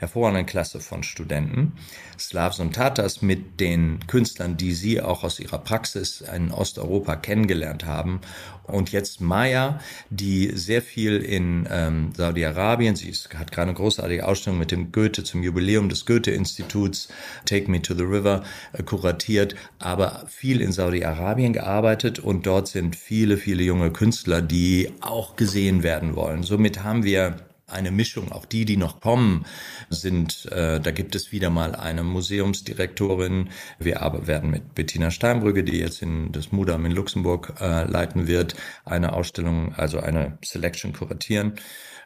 hervorragenden 0.03 0.45
Klasse 0.45 0.79
von 0.79 1.03
Studenten, 1.03 1.73
Slavs 2.19 2.59
und 2.59 2.75
Tatars 2.75 3.21
mit 3.21 3.59
den 3.59 3.99
Künstlern, 4.07 4.57
die 4.57 4.73
sie 4.73 5.01
auch 5.01 5.23
aus 5.23 5.39
ihrer 5.39 5.57
Praxis 5.57 6.21
in 6.21 6.51
Osteuropa 6.51 7.15
kennengelernt 7.15 7.85
haben. 7.85 8.21
Und 8.63 8.91
jetzt 8.91 9.19
Maya, 9.19 9.79
die 10.09 10.51
sehr 10.53 10.81
viel 10.81 11.17
in 11.17 11.67
ähm, 11.69 12.11
Saudi-Arabien, 12.15 12.95
sie 12.95 13.09
ist, 13.09 13.33
hat 13.33 13.51
gerade 13.51 13.69
eine 13.69 13.77
großartige 13.77 14.25
Ausstellung 14.25 14.59
mit 14.59 14.71
dem 14.71 14.91
Goethe 14.91 15.23
zum 15.23 15.43
Jubiläum 15.43 15.89
des 15.89 16.05
Goethe-Instituts, 16.05 17.09
Take 17.45 17.69
Me 17.69 17.81
to 17.81 17.93
the 17.93 18.03
River, 18.03 18.43
äh, 18.71 18.83
kuratiert, 18.83 19.55
aber 19.79 20.25
viel 20.27 20.61
in 20.61 20.71
Saudi-Arabien 20.71 21.53
gearbeitet 21.53 22.19
und 22.19 22.45
dort 22.45 22.67
sind 22.67 22.95
viele, 22.95 23.37
viele 23.37 23.63
junge 23.63 23.91
Künstler, 23.91 24.41
die 24.41 24.93
auch 25.01 25.35
gesehen 25.35 25.83
werden 25.83 26.15
wollen. 26.15 26.43
Somit 26.43 26.83
haben 26.83 27.03
wir 27.03 27.37
eine 27.67 27.91
Mischung. 27.91 28.31
Auch 28.31 28.45
die, 28.45 28.65
die 28.65 28.77
noch 28.77 28.99
kommen, 29.01 29.45
sind, 29.89 30.45
äh, 30.51 30.79
da 30.79 30.91
gibt 30.91 31.15
es 31.15 31.31
wieder 31.31 31.49
mal 31.49 31.75
eine 31.75 32.03
Museumsdirektorin. 32.03 33.49
Wir 33.79 34.01
aber 34.01 34.27
werden 34.27 34.51
mit 34.51 34.75
Bettina 34.75 35.11
Steinbrügge, 35.11 35.63
die 35.63 35.79
jetzt 35.79 36.01
in 36.01 36.31
das 36.31 36.51
Mudam 36.51 36.85
in 36.85 36.91
Luxemburg 36.91 37.55
äh, 37.59 37.85
leiten 37.85 38.27
wird, 38.27 38.55
eine 38.85 39.13
Ausstellung, 39.13 39.73
also 39.75 39.99
eine 39.99 40.37
Selection 40.43 40.93
kuratieren. 40.93 41.53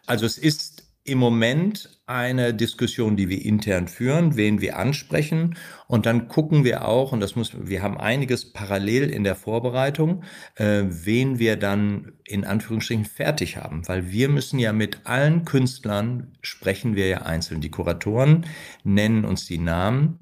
Also 0.05 0.25
es 0.25 0.37
ist 0.37 0.86
im 1.07 1.19
Moment 1.19 1.97
eine 2.05 2.53
Diskussion, 2.53 3.15
die 3.15 3.29
wir 3.29 3.43
intern 3.43 3.87
führen, 3.87 4.35
wen 4.35 4.61
wir 4.61 4.77
ansprechen. 4.77 5.55
Und 5.87 6.05
dann 6.05 6.27
gucken 6.27 6.63
wir 6.63 6.87
auch, 6.87 7.13
und 7.13 7.21
das 7.21 7.35
muss, 7.35 7.53
wir 7.57 7.81
haben 7.81 7.97
einiges 7.97 8.51
parallel 8.51 9.09
in 9.09 9.23
der 9.23 9.35
Vorbereitung, 9.35 10.23
äh, 10.55 10.83
wen 10.87 11.39
wir 11.39 11.55
dann 11.55 12.13
in 12.25 12.43
Anführungsstrichen 12.43 13.05
fertig 13.05 13.57
haben. 13.57 13.87
Weil 13.87 14.11
wir 14.11 14.29
müssen 14.29 14.59
ja 14.59 14.73
mit 14.73 15.01
allen 15.05 15.45
Künstlern 15.45 16.33
sprechen 16.41 16.95
wir 16.95 17.07
ja 17.07 17.21
einzeln. 17.21 17.61
Die 17.61 17.71
Kuratoren 17.71 18.45
nennen 18.83 19.23
uns 19.23 19.45
die 19.45 19.59
Namen, 19.59 20.19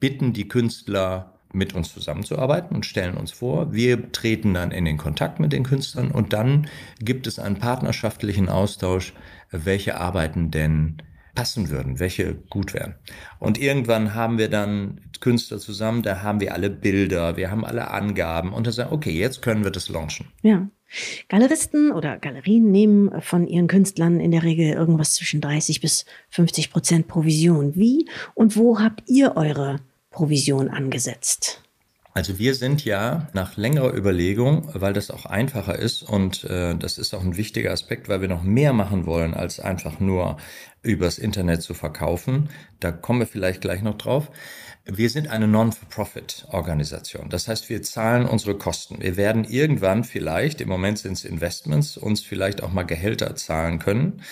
bitten 0.00 0.32
die 0.32 0.48
Künstler 0.48 1.39
mit 1.52 1.74
uns 1.74 1.92
zusammenzuarbeiten 1.92 2.76
und 2.76 2.86
stellen 2.86 3.16
uns 3.16 3.32
vor. 3.32 3.72
Wir 3.72 4.12
treten 4.12 4.54
dann 4.54 4.70
in 4.70 4.84
den 4.84 4.96
Kontakt 4.96 5.40
mit 5.40 5.52
den 5.52 5.64
Künstlern 5.64 6.10
und 6.10 6.32
dann 6.32 6.68
gibt 7.00 7.26
es 7.26 7.38
einen 7.38 7.58
partnerschaftlichen 7.58 8.48
Austausch, 8.48 9.12
welche 9.50 9.98
Arbeiten 9.98 10.50
denn 10.50 11.02
passen 11.34 11.70
würden, 11.70 12.00
welche 12.00 12.34
gut 12.34 12.74
wären. 12.74 12.94
Und 13.38 13.58
irgendwann 13.58 14.14
haben 14.14 14.38
wir 14.38 14.48
dann 14.48 15.00
Künstler 15.20 15.58
zusammen, 15.58 16.02
da 16.02 16.22
haben 16.22 16.40
wir 16.40 16.54
alle 16.54 16.70
Bilder, 16.70 17.36
wir 17.36 17.50
haben 17.50 17.64
alle 17.64 17.90
Angaben 17.90 18.52
und 18.52 18.66
dann 18.66 18.74
sagen, 18.74 18.92
okay, 18.92 19.12
jetzt 19.12 19.42
können 19.42 19.64
wir 19.64 19.70
das 19.70 19.88
launchen. 19.88 20.26
Ja. 20.42 20.68
Galeristen 21.28 21.92
oder 21.92 22.18
Galerien 22.18 22.72
nehmen 22.72 23.20
von 23.20 23.46
ihren 23.46 23.68
Künstlern 23.68 24.18
in 24.18 24.32
der 24.32 24.42
Regel 24.42 24.72
irgendwas 24.72 25.14
zwischen 25.14 25.40
30 25.40 25.80
bis 25.80 26.04
50 26.30 26.72
Prozent 26.72 27.06
Provision. 27.06 27.76
Wie 27.76 28.08
und 28.34 28.56
wo 28.56 28.80
habt 28.80 29.08
ihr 29.08 29.36
eure 29.36 29.76
Provision 30.10 30.68
angesetzt? 30.68 31.62
Also 32.12 32.40
wir 32.40 32.56
sind 32.56 32.84
ja 32.84 33.28
nach 33.34 33.56
längerer 33.56 33.94
Überlegung, 33.94 34.68
weil 34.74 34.92
das 34.92 35.12
auch 35.12 35.26
einfacher 35.26 35.78
ist 35.78 36.02
und 36.02 36.42
äh, 36.44 36.74
das 36.74 36.98
ist 36.98 37.14
auch 37.14 37.22
ein 37.22 37.36
wichtiger 37.36 37.70
Aspekt, 37.70 38.08
weil 38.08 38.20
wir 38.20 38.28
noch 38.28 38.42
mehr 38.42 38.72
machen 38.72 39.06
wollen, 39.06 39.32
als 39.32 39.60
einfach 39.60 40.00
nur 40.00 40.36
übers 40.82 41.18
Internet 41.18 41.62
zu 41.62 41.72
verkaufen. 41.72 42.48
Da 42.80 42.90
kommen 42.90 43.20
wir 43.20 43.28
vielleicht 43.28 43.60
gleich 43.60 43.82
noch 43.82 43.96
drauf. 43.96 44.30
Wir 44.86 45.08
sind 45.08 45.28
eine 45.28 45.46
Non-for-Profit-Organisation. 45.46 47.28
Das 47.28 47.46
heißt, 47.46 47.68
wir 47.68 47.82
zahlen 47.82 48.26
unsere 48.26 48.56
Kosten. 48.56 49.00
Wir 49.00 49.16
werden 49.16 49.44
irgendwann 49.44 50.02
vielleicht, 50.02 50.60
im 50.60 50.68
Moment 50.68 50.98
sind 50.98 51.12
es 51.12 51.24
Investments, 51.24 51.96
uns 51.96 52.22
vielleicht 52.22 52.62
auch 52.62 52.72
mal 52.72 52.82
Gehälter 52.82 53.36
zahlen 53.36 53.78
können. 53.78 54.22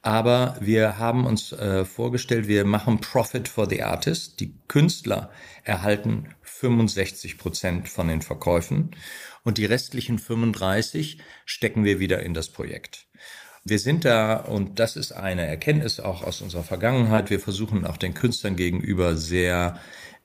Aber 0.00 0.56
wir 0.60 0.98
haben 0.98 1.26
uns 1.26 1.52
äh, 1.52 1.84
vorgestellt, 1.84 2.48
wir 2.48 2.64
machen 2.64 3.00
Profit 3.00 3.48
for 3.48 3.68
the 3.68 3.82
Artist. 3.82 4.40
Die 4.40 4.54
Künstler 4.68 5.30
erhalten 5.64 6.28
65 6.60 7.38
Prozent 7.38 7.88
von 7.88 8.08
den 8.08 8.22
Verkäufen 8.22 8.90
und 9.44 9.58
die 9.58 9.66
restlichen 9.66 10.18
35 10.18 11.18
stecken 11.44 11.84
wir 11.84 12.00
wieder 12.00 12.22
in 12.22 12.34
das 12.34 12.48
Projekt. 12.48 13.06
Wir 13.64 13.78
sind 13.78 14.04
da, 14.04 14.36
und 14.36 14.78
das 14.78 14.96
ist 14.96 15.12
eine 15.12 15.44
Erkenntnis 15.44 15.98
auch 16.00 16.22
aus 16.22 16.40
unserer 16.40 16.62
Vergangenheit, 16.62 17.30
wir 17.30 17.40
versuchen 17.40 17.84
auch 17.84 17.96
den 17.96 18.14
Künstlern 18.14 18.56
gegenüber 18.56 19.16
sehr 19.16 19.80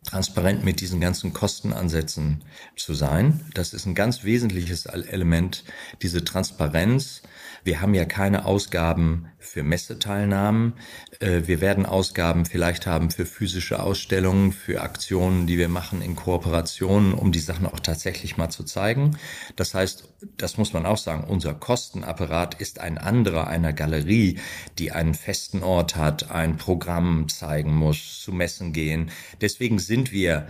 transparent 0.06 0.64
mit 0.64 0.82
diesen 0.82 1.00
ganzen 1.00 1.34
Kostenansätzen 1.34 2.44
zu 2.76 2.94
sein. 2.94 3.46
Das 3.54 3.74
ist 3.74 3.86
ein 3.86 3.96
ganz 3.96 4.24
wesentliches 4.24 4.86
Element, 4.86 5.64
diese 6.02 6.24
Transparenz 6.24 7.22
wir 7.64 7.82
haben 7.82 7.94
ja 7.94 8.06
keine 8.06 8.46
Ausgaben 8.46 9.28
für 9.38 9.64
Messeteilnahmen. 9.64 10.74
Äh, 11.20 11.42
wir 11.46 11.62
werden 11.62 11.86
Ausgaben 11.86 12.46
vielleicht 12.46 12.88
haben 12.88 13.12
für 13.12 13.26
physische 13.26 13.82
Ausstellungen, 13.82 14.52
für 14.52 14.82
Aktionen, 14.82 15.48
die 15.48 15.58
wir 15.58 15.70
machen 15.70 16.02
in 16.02 16.16
Kooperationen, 16.16 17.14
um 17.14 17.32
die 17.32 17.40
Sachen 17.40 17.66
auch 17.66 17.80
tatsächlich 17.80 18.38
mal 18.38 18.50
zu 18.50 18.64
zeigen. 18.64 19.18
Das 19.56 19.74
heißt, 19.74 20.10
das 20.38 20.58
muss 20.58 20.74
man 20.74 20.86
auch 20.86 20.98
sagen, 20.98 21.24
unser 21.24 21.54
Kostenapparat 21.54 22.56
ist 22.56 22.80
ein 22.80 22.98
anderer 22.98 23.48
einer 23.48 23.74
Galerie, 23.74 24.40
die 24.78 24.92
einen 24.92 25.14
festen 25.14 25.64
Ort 25.64 25.96
hat, 25.96 26.32
ein 26.32 26.58
Programm 26.58 27.28
zeigen 27.30 27.76
muss, 27.76 28.22
zu 28.22 28.32
Messen 28.32 28.74
gehen. 28.74 29.12
Deswegen 29.42 29.80
sind 29.80 30.12
wir 30.12 30.48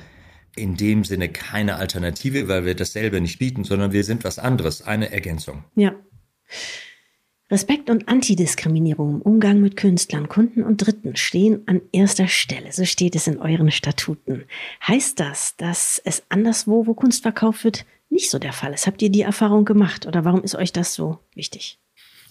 in 0.56 0.76
dem 0.76 1.04
Sinne 1.04 1.30
keine 1.30 1.76
Alternative, 1.76 2.48
weil 2.48 2.66
wir 2.66 2.76
dasselbe 2.76 3.22
nicht 3.22 3.40
bieten, 3.40 3.64
sondern 3.64 3.94
wir 3.94 4.04
sind 4.04 4.24
was 4.24 4.40
anderes, 4.40 4.82
eine 4.82 5.12
Ergänzung. 5.12 5.64
Ja. 5.76 5.96
Respekt 7.52 7.90
und 7.90 8.08
Antidiskriminierung 8.08 9.16
im 9.16 9.22
Umgang 9.22 9.60
mit 9.60 9.76
Künstlern, 9.76 10.30
Kunden 10.30 10.64
und 10.64 10.78
Dritten 10.78 11.18
stehen 11.18 11.64
an 11.68 11.82
erster 11.92 12.30
Stelle. 12.30 12.72
So 12.72 12.86
steht 12.86 13.14
es 13.14 13.28
in 13.28 13.40
euren 13.40 13.72
Statuten. 13.72 14.46
Heißt 14.88 15.20
das, 15.20 15.58
dass 15.58 16.02
es 16.06 16.24
anderswo, 16.30 16.88
wo 16.88 16.94
Kunst 16.94 17.24
verkauft 17.24 17.66
wird, 17.66 17.86
nicht 18.10 18.30
so 18.30 18.40
der 18.40 18.54
Fall 18.54 18.74
ist? 18.74 18.88
Habt 18.88 19.02
ihr 19.02 19.10
die 19.10 19.24
Erfahrung 19.24 19.66
gemacht 19.66 20.06
oder 20.06 20.24
warum 20.24 20.44
ist 20.44 20.56
euch 20.56 20.72
das 20.72 20.94
so 20.94 21.20
wichtig? 21.36 21.78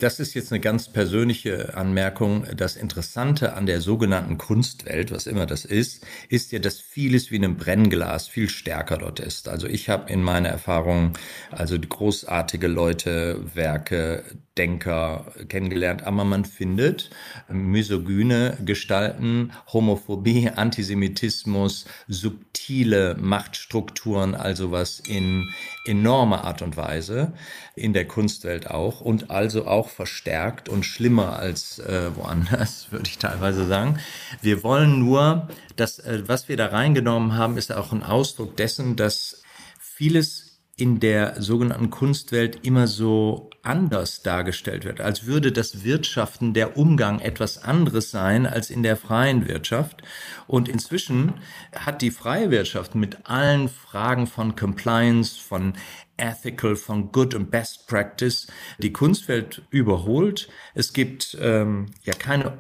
Das 0.01 0.19
ist 0.19 0.33
jetzt 0.33 0.51
eine 0.51 0.61
ganz 0.61 0.89
persönliche 0.89 1.77
Anmerkung. 1.77 2.47
Das 2.57 2.77
Interessante 2.77 3.53
an 3.53 3.67
der 3.67 3.83
sogenannten 3.83 4.39
Kunstwelt, 4.39 5.11
was 5.11 5.27
immer 5.27 5.45
das 5.45 5.67
ist, 5.67 6.07
ist 6.31 6.53
ja, 6.53 6.59
dass 6.59 6.81
vieles 6.81 7.31
wie 7.31 7.37
einem 7.37 7.59
Brennglas 7.59 8.27
viel 8.27 8.49
stärker 8.49 8.97
dort 8.97 9.21
ist. 9.21 9.47
Also 9.47 9.67
ich 9.67 9.91
habe 9.91 10.11
in 10.11 10.23
meiner 10.23 10.49
Erfahrung 10.49 11.13
also 11.51 11.79
großartige 11.79 12.67
Leute, 12.67 13.43
Werke, 13.55 14.25
Denker 14.61 15.25
kennengelernt, 15.49 16.03
aber 16.03 16.23
man 16.25 16.45
findet 16.45 17.09
misogyne 17.49 18.59
Gestalten, 18.63 19.53
Homophobie, 19.73 20.51
Antisemitismus, 20.55 21.87
subtile 22.09 23.17
Machtstrukturen, 23.19 24.35
also 24.35 24.71
was 24.71 25.01
in 25.01 25.49
enormer 25.87 26.45
Art 26.45 26.61
und 26.61 26.77
Weise 26.77 27.33
in 27.75 27.95
der 27.95 28.07
Kunstwelt 28.07 28.71
auch 28.71 29.01
und 29.01 29.31
also 29.31 29.67
auch 29.67 29.89
verstärkt 29.89 30.69
und 30.69 30.85
schlimmer 30.85 31.39
als 31.39 31.79
äh, 31.79 32.15
woanders, 32.15 32.89
würde 32.91 33.09
ich 33.09 33.17
teilweise 33.17 33.65
sagen. 33.67 33.99
Wir 34.43 34.63
wollen 34.63 34.99
nur, 34.99 35.49
dass 35.77 36.01
äh, 36.01 36.23
was 36.27 36.51
wir 36.51 36.59
da 36.59 36.67
reingenommen 36.67 37.35
haben, 37.35 37.57
ist 37.57 37.73
auch 37.73 37.93
ein 37.93 38.03
Ausdruck 38.03 38.59
dessen, 38.59 38.97
dass 38.97 39.43
vieles 39.79 40.50
in 40.81 41.01
der 41.01 41.41
sogenannten 41.43 41.91
Kunstwelt 41.91 42.65
immer 42.65 42.87
so 42.87 43.51
anders 43.63 44.23
dargestellt 44.23 44.85
wird, 44.85 45.01
als 45.01 45.27
würde 45.27 45.53
das 45.53 45.85
Wirtschaften, 45.85 46.55
der 46.55 46.77
Umgang 46.77 47.21
etwas 47.21 47.63
anderes 47.63 48.11
sein 48.11 48.47
als 48.47 48.71
in 48.71 48.83
der 48.83 48.97
freien 48.97 49.47
Wirtschaft. 49.47 50.03
Und 50.47 50.69
inzwischen 50.69 51.35
hat 51.75 52.01
die 52.01 52.11
freie 52.11 52.51
Wirtschaft 52.51 52.95
mit 52.95 53.19
allen 53.29 53.69
Fragen 53.69 54.27
von 54.27 54.57
Compliance, 54.57 55.39
von 55.39 55.75
Ethical, 56.17 56.77
von 56.77 57.13
Good 57.13 57.35
und 57.35 57.51
Best 57.51 57.87
Practice 57.87 58.47
die 58.79 58.93
Kunstwelt 58.93 59.63
überholt. 59.71 60.49
Es 60.75 60.93
gibt 60.93 61.37
ähm, 61.41 61.87
ja 62.05 62.15
keine 62.15 62.59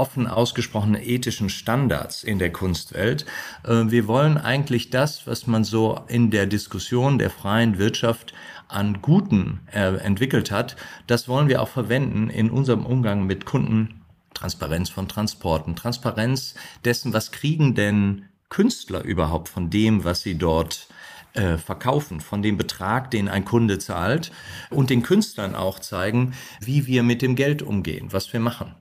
offen 0.00 0.26
ausgesprochene 0.26 1.04
ethischen 1.04 1.50
Standards 1.50 2.24
in 2.24 2.38
der 2.38 2.50
Kunstwelt. 2.50 3.26
Äh, 3.64 3.90
wir 3.90 4.06
wollen 4.06 4.38
eigentlich 4.38 4.88
das, 4.88 5.26
was 5.26 5.46
man 5.46 5.62
so 5.62 6.00
in 6.08 6.30
der 6.30 6.46
Diskussion 6.46 7.18
der 7.18 7.28
freien 7.28 7.76
Wirtschaft 7.76 8.32
an 8.66 9.02
Guten 9.02 9.60
äh, 9.72 9.96
entwickelt 9.96 10.50
hat, 10.50 10.76
das 11.06 11.28
wollen 11.28 11.48
wir 11.48 11.60
auch 11.60 11.68
verwenden 11.68 12.30
in 12.30 12.50
unserem 12.50 12.86
Umgang 12.86 13.26
mit 13.26 13.44
Kunden. 13.44 14.02
Transparenz 14.32 14.88
von 14.88 15.06
Transporten, 15.06 15.76
Transparenz 15.76 16.54
dessen, 16.84 17.12
was 17.12 17.30
kriegen 17.30 17.74
denn 17.74 18.24
Künstler 18.48 19.02
überhaupt 19.04 19.50
von 19.50 19.68
dem, 19.68 20.04
was 20.04 20.22
sie 20.22 20.38
dort 20.38 20.88
äh, 21.34 21.58
verkaufen, 21.58 22.20
von 22.20 22.40
dem 22.40 22.56
Betrag, 22.56 23.10
den 23.10 23.28
ein 23.28 23.44
Kunde 23.44 23.78
zahlt 23.78 24.32
und 24.70 24.88
den 24.88 25.02
Künstlern 25.02 25.54
auch 25.54 25.78
zeigen, 25.78 26.32
wie 26.60 26.86
wir 26.86 27.02
mit 27.02 27.20
dem 27.20 27.36
Geld 27.36 27.60
umgehen, 27.60 28.12
was 28.12 28.32
wir 28.32 28.40
machen. 28.40 28.74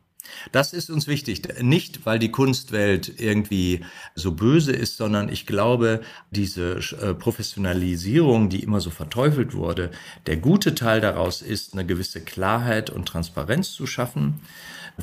Das 0.52 0.74
ist 0.74 0.90
uns 0.90 1.08
wichtig. 1.08 1.42
Nicht, 1.62 2.06
weil 2.06 2.20
die 2.20 2.32
Kunstwelt 2.32 3.20
irgendwie 3.20 3.86
so 4.16 4.34
böse 4.34 4.72
ist, 4.72 4.98
sondern 4.98 5.30
ich 5.30 5.46
glaube, 5.46 6.02
diese 6.32 6.80
äh, 7.02 7.14
Professionalisierung, 7.14 8.50
die 8.50 8.64
immer 8.64 8.82
so 8.82 8.90
verteufelt 8.90 9.54
wurde, 9.54 9.92
der 10.26 10.38
gute 10.38 10.76
Teil 10.76 11.02
daraus 11.02 11.42
ist, 11.42 11.74
eine 11.74 11.86
gewisse 11.86 12.22
Klarheit 12.22 12.90
und 12.90 13.08
Transparenz 13.08 13.72
zu 13.72 13.86
schaffen 13.86 14.42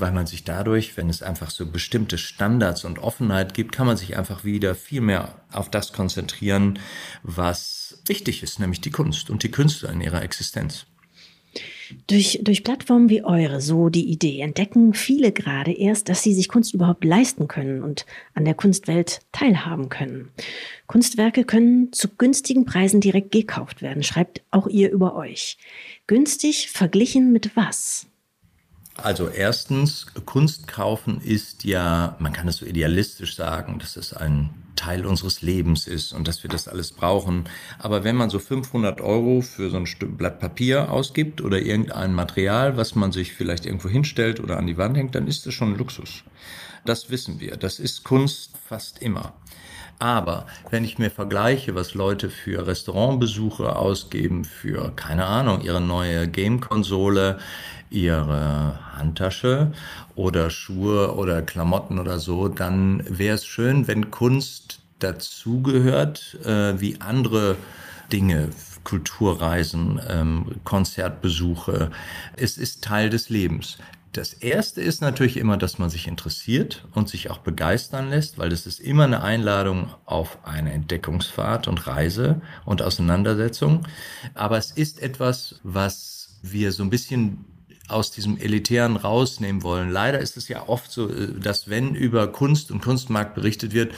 weil 0.00 0.12
man 0.12 0.26
sich 0.26 0.44
dadurch, 0.44 0.96
wenn 0.96 1.08
es 1.08 1.22
einfach 1.22 1.50
so 1.50 1.66
bestimmte 1.66 2.18
Standards 2.18 2.84
und 2.84 2.98
Offenheit 2.98 3.54
gibt, 3.54 3.72
kann 3.72 3.86
man 3.86 3.96
sich 3.96 4.16
einfach 4.16 4.44
wieder 4.44 4.74
viel 4.74 5.00
mehr 5.00 5.40
auf 5.50 5.70
das 5.70 5.92
konzentrieren, 5.92 6.78
was 7.22 7.98
wichtig 8.06 8.42
ist, 8.42 8.60
nämlich 8.60 8.80
die 8.80 8.90
Kunst 8.90 9.30
und 9.30 9.42
die 9.42 9.50
Künstler 9.50 9.90
in 9.90 10.00
ihrer 10.00 10.22
Existenz. 10.22 10.86
Durch, 12.06 12.40
durch 12.42 12.64
Plattformen 12.64 13.08
wie 13.08 13.24
eure, 13.24 13.60
so 13.60 13.88
die 13.88 14.10
Idee, 14.10 14.40
entdecken 14.40 14.94
viele 14.94 15.32
gerade 15.32 15.72
erst, 15.72 16.08
dass 16.08 16.22
sie 16.22 16.34
sich 16.34 16.48
Kunst 16.48 16.74
überhaupt 16.74 17.04
leisten 17.04 17.48
können 17.48 17.82
und 17.82 18.06
an 18.34 18.44
der 18.44 18.54
Kunstwelt 18.54 19.20
teilhaben 19.32 19.88
können. 19.88 20.30
Kunstwerke 20.86 21.44
können 21.44 21.92
zu 21.92 22.08
günstigen 22.16 22.64
Preisen 22.64 23.00
direkt 23.00 23.32
gekauft 23.32 23.82
werden, 23.82 24.02
schreibt 24.02 24.42
auch 24.50 24.66
ihr 24.66 24.90
über 24.90 25.14
euch. 25.14 25.58
Günstig 26.06 26.70
verglichen 26.70 27.32
mit 27.32 27.56
was? 27.56 28.06
Also 28.96 29.28
erstens, 29.28 30.06
Kunst 30.24 30.66
kaufen 30.66 31.20
ist 31.20 31.64
ja, 31.64 32.16
man 32.18 32.32
kann 32.32 32.48
es 32.48 32.56
so 32.56 32.66
idealistisch 32.66 33.36
sagen, 33.36 33.78
dass 33.78 33.96
es 33.96 34.12
ein 34.12 34.50
Teil 34.86 35.04
unseres 35.04 35.42
Lebens 35.42 35.88
ist 35.88 36.12
und 36.12 36.28
dass 36.28 36.44
wir 36.44 36.50
das 36.50 36.68
alles 36.68 36.92
brauchen. 36.92 37.48
Aber 37.80 38.04
wenn 38.04 38.14
man 38.14 38.30
so 38.30 38.38
500 38.38 39.00
Euro 39.00 39.40
für 39.40 39.68
so 39.68 39.78
ein 39.78 39.86
Blatt 40.16 40.38
Papier 40.38 40.92
ausgibt 40.92 41.40
oder 41.40 41.60
irgendein 41.60 42.14
Material, 42.14 42.76
was 42.76 42.94
man 42.94 43.10
sich 43.10 43.32
vielleicht 43.32 43.66
irgendwo 43.66 43.88
hinstellt 43.88 44.38
oder 44.38 44.58
an 44.58 44.68
die 44.68 44.76
Wand 44.76 44.96
hängt, 44.96 45.16
dann 45.16 45.26
ist 45.26 45.44
das 45.44 45.54
schon 45.54 45.76
Luxus. 45.76 46.22
Das 46.84 47.10
wissen 47.10 47.40
wir. 47.40 47.56
Das 47.56 47.80
ist 47.80 48.04
Kunst 48.04 48.52
fast 48.64 49.02
immer. 49.02 49.32
Aber 49.98 50.46
wenn 50.70 50.84
ich 50.84 50.98
mir 50.98 51.10
vergleiche, 51.10 51.74
was 51.74 51.94
Leute 51.94 52.28
für 52.28 52.66
Restaurantbesuche 52.66 53.76
ausgeben, 53.76 54.44
für, 54.44 54.92
keine 54.94 55.24
Ahnung, 55.24 55.62
ihre 55.62 55.80
neue 55.80 56.28
Game-Konsole, 56.28 57.38
ihre 57.88 58.78
Handtasche 58.94 59.72
oder 60.14 60.50
Schuhe 60.50 61.14
oder 61.14 61.42
Klamotten 61.42 61.98
oder 61.98 62.18
so, 62.18 62.48
dann 62.48 63.02
wäre 63.08 63.36
es 63.36 63.46
schön, 63.46 63.88
wenn 63.88 64.10
Kunst 64.10 64.80
dazugehört, 64.98 66.38
äh, 66.44 66.80
wie 66.80 67.00
andere 67.00 67.56
Dinge, 68.12 68.50
Kulturreisen, 68.84 70.00
ähm, 70.08 70.56
Konzertbesuche. 70.64 71.90
Es 72.36 72.56
ist 72.56 72.84
Teil 72.84 73.10
des 73.10 73.30
Lebens. 73.30 73.78
Das 74.16 74.32
erste 74.32 74.80
ist 74.80 75.02
natürlich 75.02 75.36
immer, 75.36 75.58
dass 75.58 75.78
man 75.78 75.90
sich 75.90 76.06
interessiert 76.06 76.86
und 76.94 77.08
sich 77.08 77.28
auch 77.30 77.38
begeistern 77.38 78.08
lässt, 78.08 78.38
weil 78.38 78.48
das 78.48 78.66
ist 78.66 78.80
immer 78.80 79.04
eine 79.04 79.22
Einladung 79.22 79.90
auf 80.06 80.38
eine 80.42 80.72
Entdeckungsfahrt 80.72 81.68
und 81.68 81.86
Reise 81.86 82.40
und 82.64 82.80
Auseinandersetzung. 82.80 83.86
Aber 84.32 84.56
es 84.56 84.70
ist 84.70 85.02
etwas, 85.02 85.60
was 85.64 86.38
wir 86.40 86.72
so 86.72 86.82
ein 86.82 86.88
bisschen 86.88 87.44
aus 87.88 88.10
diesem 88.10 88.38
Elitären 88.38 88.96
rausnehmen 88.96 89.62
wollen. 89.62 89.90
Leider 89.90 90.18
ist 90.18 90.38
es 90.38 90.48
ja 90.48 90.66
oft 90.66 90.90
so, 90.90 91.10
äh, 91.10 91.38
dass 91.38 91.68
wenn 91.68 91.94
über 91.94 92.32
Kunst 92.32 92.70
und 92.70 92.80
Kunstmarkt 92.80 93.34
berichtet 93.34 93.74
wird, 93.74 93.92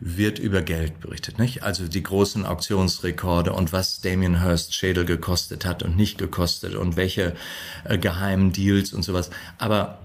wird 0.00 0.38
über 0.38 0.62
Geld 0.62 1.00
berichtet, 1.00 1.38
nicht? 1.38 1.62
Also 1.62 1.88
die 1.88 2.02
großen 2.02 2.44
Auktionsrekorde 2.44 3.52
und 3.52 3.72
was 3.72 4.00
Damien 4.00 4.42
Hirst 4.42 4.74
Schädel 4.74 5.04
gekostet 5.04 5.64
hat 5.64 5.82
und 5.82 5.96
nicht 5.96 6.18
gekostet 6.18 6.74
und 6.74 6.96
welche 6.96 7.34
äh, 7.84 7.98
geheimen 7.98 8.52
Deals 8.52 8.92
und 8.92 9.02
sowas. 9.02 9.30
Aber 9.58 10.00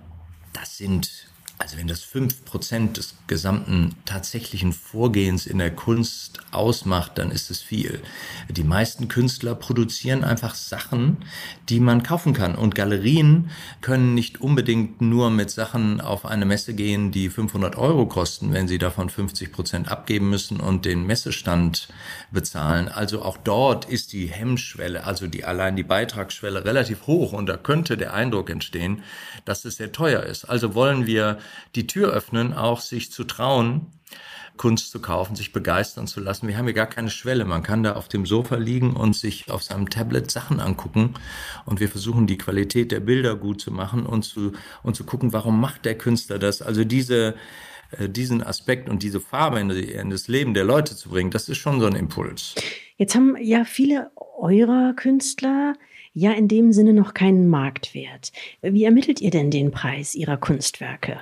das 0.53 0.77
sind 0.77 1.20
also 1.61 1.77
wenn 1.77 1.87
das 1.87 2.01
fünf 2.01 2.43
Prozent 2.43 2.97
des 2.97 3.13
gesamten 3.27 3.95
tatsächlichen 4.05 4.73
Vorgehens 4.73 5.45
in 5.45 5.59
der 5.59 5.69
Kunst 5.69 6.39
ausmacht, 6.49 7.19
dann 7.19 7.29
ist 7.29 7.51
es 7.51 7.61
viel. 7.61 8.01
Die 8.49 8.63
meisten 8.63 9.07
Künstler 9.07 9.53
produzieren 9.53 10.23
einfach 10.23 10.55
Sachen, 10.55 11.17
die 11.69 11.79
man 11.79 12.01
kaufen 12.01 12.33
kann. 12.33 12.55
Und 12.55 12.73
Galerien 12.73 13.51
können 13.81 14.15
nicht 14.15 14.41
unbedingt 14.41 15.01
nur 15.01 15.29
mit 15.29 15.51
Sachen 15.51 16.01
auf 16.01 16.25
eine 16.25 16.45
Messe 16.45 16.73
gehen, 16.73 17.11
die 17.11 17.29
500 17.29 17.77
Euro 17.77 18.07
kosten, 18.07 18.53
wenn 18.53 18.67
sie 18.67 18.79
davon 18.79 19.11
50 19.11 19.51
Prozent 19.51 19.91
abgeben 19.91 20.31
müssen 20.31 20.59
und 20.59 20.85
den 20.85 21.05
Messestand 21.05 21.89
bezahlen. 22.31 22.87
Also 22.87 23.21
auch 23.21 23.37
dort 23.37 23.85
ist 23.85 24.13
die 24.13 24.25
Hemmschwelle, 24.25 25.03
also 25.03 25.27
die 25.27 25.43
allein 25.43 25.75
die 25.75 25.83
Beitragsschwelle 25.83 26.65
relativ 26.65 27.05
hoch. 27.05 27.33
Und 27.33 27.45
da 27.45 27.57
könnte 27.57 27.97
der 27.97 28.15
Eindruck 28.15 28.49
entstehen, 28.49 29.03
dass 29.45 29.63
es 29.63 29.77
sehr 29.77 29.91
teuer 29.91 30.23
ist. 30.23 30.45
Also 30.45 30.73
wollen 30.73 31.05
wir 31.05 31.37
die 31.75 31.87
Tür 31.87 32.11
öffnen, 32.11 32.53
auch 32.53 32.81
sich 32.81 33.11
zu 33.11 33.23
trauen, 33.23 33.87
Kunst 34.57 34.91
zu 34.91 35.01
kaufen, 35.01 35.35
sich 35.35 35.53
begeistern 35.53 36.07
zu 36.07 36.19
lassen. 36.19 36.47
Wir 36.47 36.57
haben 36.57 36.65
hier 36.65 36.73
gar 36.73 36.85
keine 36.85 37.09
Schwelle. 37.09 37.45
Man 37.45 37.63
kann 37.63 37.83
da 37.83 37.93
auf 37.93 38.07
dem 38.07 38.25
Sofa 38.25 38.57
liegen 38.57 38.95
und 38.95 39.15
sich 39.15 39.49
auf 39.49 39.63
seinem 39.63 39.89
Tablet 39.89 40.29
Sachen 40.29 40.59
angucken. 40.59 41.15
Und 41.65 41.79
wir 41.79 41.89
versuchen 41.89 42.27
die 42.27 42.37
Qualität 42.37 42.91
der 42.91 42.99
Bilder 42.99 43.35
gut 43.35 43.59
zu 43.59 43.71
machen 43.71 44.05
und 44.05 44.23
zu, 44.23 44.51
und 44.83 44.95
zu 44.95 45.03
gucken, 45.03 45.33
warum 45.33 45.59
macht 45.59 45.85
der 45.85 45.97
Künstler 45.97 46.37
das? 46.37 46.61
Also 46.61 46.83
diese, 46.83 47.35
äh, 47.97 48.07
diesen 48.07 48.43
Aspekt 48.43 48.89
und 48.89 49.03
diese 49.03 49.19
Farbe 49.19 49.59
in, 49.59 49.69
in 49.71 50.09
das 50.09 50.27
Leben 50.27 50.53
der 50.53 50.65
Leute 50.65 50.95
zu 50.95 51.09
bringen, 51.09 51.31
das 51.31 51.49
ist 51.49 51.57
schon 51.57 51.79
so 51.79 51.87
ein 51.87 51.95
Impuls. 51.95 52.53
Jetzt 52.97 53.15
haben 53.15 53.35
ja 53.41 53.63
viele 53.63 54.11
eurer 54.15 54.93
Künstler 54.95 55.73
ja 56.13 56.31
in 56.31 56.47
dem 56.47 56.73
Sinne 56.73 56.93
noch 56.93 57.13
keinen 57.13 57.47
Marktwert. 57.47 58.31
Wie 58.61 58.83
ermittelt 58.83 59.21
ihr 59.21 59.31
denn 59.31 59.51
den 59.51 59.71
Preis 59.71 60.15
Ihrer 60.15 60.37
Kunstwerke? 60.37 61.19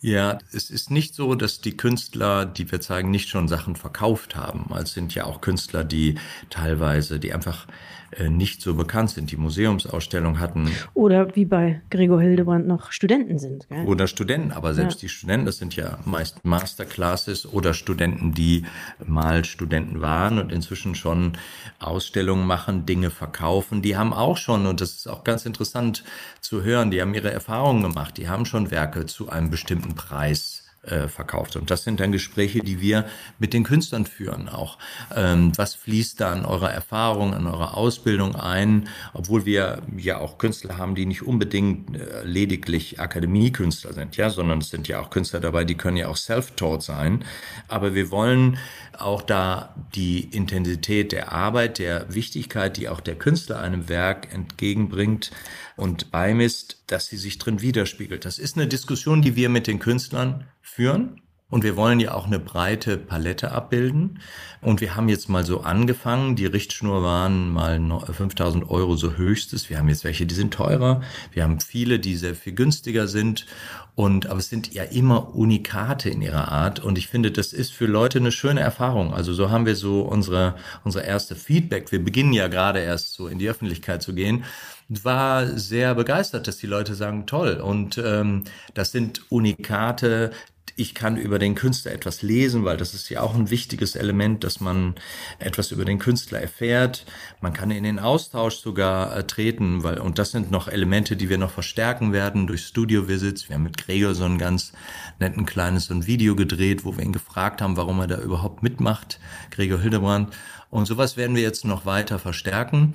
Ja, 0.00 0.38
es 0.52 0.70
ist 0.70 0.90
nicht 0.90 1.14
so, 1.14 1.34
dass 1.34 1.60
die 1.60 1.76
Künstler, 1.76 2.46
die 2.46 2.70
wir 2.70 2.80
zeigen, 2.80 3.10
nicht 3.10 3.28
schon 3.28 3.48
Sachen 3.48 3.74
verkauft 3.74 4.36
haben. 4.36 4.72
Es 4.76 4.92
sind 4.92 5.14
ja 5.14 5.24
auch 5.24 5.40
Künstler, 5.40 5.82
die 5.82 6.16
teilweise, 6.50 7.18
die 7.18 7.32
einfach 7.32 7.66
äh, 8.10 8.30
nicht 8.30 8.62
so 8.62 8.74
bekannt 8.74 9.10
sind, 9.10 9.30
die 9.32 9.36
Museumsausstellung 9.36 10.38
hatten. 10.38 10.70
Oder 10.94 11.36
wie 11.36 11.44
bei 11.44 11.82
Gregor 11.90 12.22
Hildebrand 12.22 12.66
noch 12.66 12.90
Studenten 12.90 13.38
sind. 13.38 13.68
Gell? 13.68 13.84
Oder 13.84 14.06
Studenten, 14.06 14.52
aber 14.52 14.72
selbst 14.72 14.96
ja. 14.96 15.00
die 15.02 15.08
Studenten, 15.10 15.44
das 15.44 15.58
sind 15.58 15.76
ja 15.76 15.98
meist 16.06 16.42
Masterclasses 16.42 17.52
oder 17.52 17.74
Studenten, 17.74 18.32
die 18.32 18.64
mal 19.04 19.44
Studenten 19.44 20.00
waren 20.00 20.38
und 20.38 20.52
inzwischen 20.52 20.94
schon 20.94 21.32
Ausstellungen 21.80 22.46
machen, 22.46 22.86
Dinge 22.86 23.10
verkaufen. 23.10 23.82
Die 23.82 23.96
haben 23.96 24.14
auch 24.14 24.38
schon, 24.38 24.64
und 24.64 24.80
das 24.80 24.94
ist 24.94 25.06
auch 25.06 25.22
ganz 25.22 25.44
interessant 25.44 26.02
zu 26.40 26.62
hören, 26.62 26.90
die 26.90 27.02
haben 27.02 27.12
ihre 27.12 27.30
Erfahrungen 27.30 27.82
gemacht, 27.82 28.16
die 28.16 28.28
haben 28.28 28.46
schon 28.46 28.70
Werke 28.70 29.04
zu 29.04 29.28
einem 29.28 29.50
bestimmten 29.50 29.87
Preis 29.94 30.62
äh, 30.90 31.08
verkauft. 31.08 31.56
Und 31.56 31.70
das 31.70 31.84
sind 31.84 32.00
dann 32.00 32.12
Gespräche, 32.12 32.60
die 32.60 32.80
wir 32.80 33.06
mit 33.38 33.52
den 33.52 33.64
Künstlern 33.64 34.06
führen 34.06 34.48
auch. 34.48 34.78
Ähm, 35.14 35.52
was 35.56 35.74
fließt 35.74 36.20
da 36.20 36.32
an 36.32 36.44
eurer 36.44 36.70
Erfahrung, 36.70 37.34
an 37.34 37.46
eurer 37.46 37.76
Ausbildung 37.76 38.34
ein? 38.34 38.88
Obwohl 39.12 39.44
wir 39.44 39.82
ja 39.96 40.18
auch 40.18 40.38
Künstler 40.38 40.78
haben, 40.78 40.94
die 40.94 41.06
nicht 41.06 41.22
unbedingt 41.22 41.96
äh, 41.96 42.24
lediglich 42.24 43.00
Akademiekünstler 43.00 43.92
sind, 43.92 44.16
ja, 44.16 44.30
sondern 44.30 44.58
es 44.58 44.70
sind 44.70 44.88
ja 44.88 45.00
auch 45.00 45.10
Künstler 45.10 45.40
dabei, 45.40 45.64
die 45.64 45.76
können 45.76 45.96
ja 45.96 46.08
auch 46.08 46.16
self-taught 46.16 46.82
sein. 46.82 47.24
Aber 47.68 47.94
wir 47.94 48.10
wollen 48.10 48.58
auch 48.98 49.22
da 49.22 49.74
die 49.94 50.20
Intensität 50.20 51.12
der 51.12 51.32
Arbeit, 51.32 51.78
der 51.78 52.12
Wichtigkeit, 52.14 52.76
die 52.76 52.88
auch 52.88 53.00
der 53.00 53.14
Künstler 53.14 53.60
einem 53.60 53.88
Werk 53.88 54.32
entgegenbringt, 54.32 55.30
und 55.78 56.10
beimisst, 56.10 56.82
dass 56.88 57.06
sie 57.06 57.16
sich 57.16 57.38
drin 57.38 57.62
widerspiegelt. 57.62 58.24
Das 58.24 58.38
ist 58.38 58.56
eine 58.56 58.66
Diskussion, 58.66 59.22
die 59.22 59.36
wir 59.36 59.48
mit 59.48 59.68
den 59.68 59.78
Künstlern 59.78 60.44
führen. 60.68 61.20
Und 61.50 61.64
wir 61.64 61.76
wollen 61.76 61.98
ja 61.98 62.12
auch 62.12 62.26
eine 62.26 62.38
breite 62.38 62.98
Palette 62.98 63.52
abbilden. 63.52 64.20
Und 64.60 64.82
wir 64.82 64.96
haben 64.96 65.08
jetzt 65.08 65.30
mal 65.30 65.46
so 65.46 65.62
angefangen. 65.62 66.36
Die 66.36 66.44
Richtschnur 66.44 67.02
waren 67.02 67.50
mal 67.50 67.80
5000 68.12 68.68
Euro 68.68 68.96
so 68.96 69.14
höchstes. 69.14 69.70
Wir 69.70 69.78
haben 69.78 69.88
jetzt 69.88 70.04
welche, 70.04 70.26
die 70.26 70.34
sind 70.34 70.52
teurer. 70.52 71.00
Wir 71.32 71.44
haben 71.44 71.58
viele, 71.60 72.00
die 72.00 72.16
sehr 72.16 72.34
viel 72.34 72.52
günstiger 72.52 73.08
sind. 73.08 73.46
Und, 73.94 74.26
aber 74.26 74.40
es 74.40 74.50
sind 74.50 74.74
ja 74.74 74.82
immer 74.84 75.34
Unikate 75.34 76.10
in 76.10 76.20
ihrer 76.20 76.52
Art. 76.52 76.80
Und 76.80 76.98
ich 76.98 77.08
finde, 77.08 77.32
das 77.32 77.54
ist 77.54 77.72
für 77.72 77.86
Leute 77.86 78.18
eine 78.18 78.30
schöne 78.30 78.60
Erfahrung. 78.60 79.14
Also 79.14 79.32
so 79.32 79.50
haben 79.50 79.64
wir 79.64 79.74
so 79.74 80.02
unsere, 80.02 80.54
unsere 80.84 81.06
erste 81.06 81.34
Feedback. 81.34 81.90
Wir 81.92 82.04
beginnen 82.04 82.34
ja 82.34 82.48
gerade 82.48 82.80
erst 82.80 83.14
so 83.14 83.26
in 83.26 83.38
die 83.38 83.48
Öffentlichkeit 83.48 84.02
zu 84.02 84.14
gehen. 84.14 84.44
War 84.88 85.46
sehr 85.46 85.94
begeistert, 85.94 86.46
dass 86.46 86.56
die 86.56 86.66
Leute 86.66 86.94
sagen, 86.94 87.26
toll. 87.26 87.60
Und 87.60 87.98
ähm, 87.98 88.44
das 88.74 88.92
sind 88.92 89.30
Unikate, 89.30 90.30
ich 90.78 90.94
kann 90.94 91.16
über 91.16 91.40
den 91.40 91.56
Künstler 91.56 91.92
etwas 91.92 92.22
lesen, 92.22 92.64
weil 92.64 92.76
das 92.76 92.94
ist 92.94 93.08
ja 93.08 93.20
auch 93.20 93.34
ein 93.34 93.50
wichtiges 93.50 93.96
Element, 93.96 94.44
dass 94.44 94.60
man 94.60 94.94
etwas 95.40 95.72
über 95.72 95.84
den 95.84 95.98
Künstler 95.98 96.40
erfährt. 96.40 97.04
Man 97.40 97.52
kann 97.52 97.72
in 97.72 97.82
den 97.82 97.98
Austausch 97.98 98.58
sogar 98.58 99.16
äh, 99.16 99.26
treten, 99.26 99.82
weil, 99.82 99.98
und 99.98 100.20
das 100.20 100.30
sind 100.30 100.52
noch 100.52 100.68
Elemente, 100.68 101.16
die 101.16 101.28
wir 101.28 101.36
noch 101.36 101.50
verstärken 101.50 102.12
werden 102.12 102.46
durch 102.46 102.64
Studio-Visits. 102.64 103.48
Wir 103.48 103.56
haben 103.56 103.64
mit 103.64 103.76
Gregor 103.76 104.14
so 104.14 104.24
ein 104.24 104.38
ganz 104.38 104.72
netten 105.18 105.46
kleines 105.46 105.86
so 105.86 105.94
ein 105.94 106.06
Video 106.06 106.36
gedreht, 106.36 106.84
wo 106.84 106.96
wir 106.96 107.04
ihn 107.04 107.12
gefragt 107.12 107.60
haben, 107.60 107.76
warum 107.76 107.98
er 107.98 108.06
da 108.06 108.20
überhaupt 108.20 108.62
mitmacht. 108.62 109.18
Gregor 109.50 109.80
Hildebrand. 109.80 110.32
Und 110.70 110.86
sowas 110.86 111.16
werden 111.16 111.34
wir 111.34 111.42
jetzt 111.42 111.64
noch 111.64 111.86
weiter 111.86 112.20
verstärken. 112.20 112.94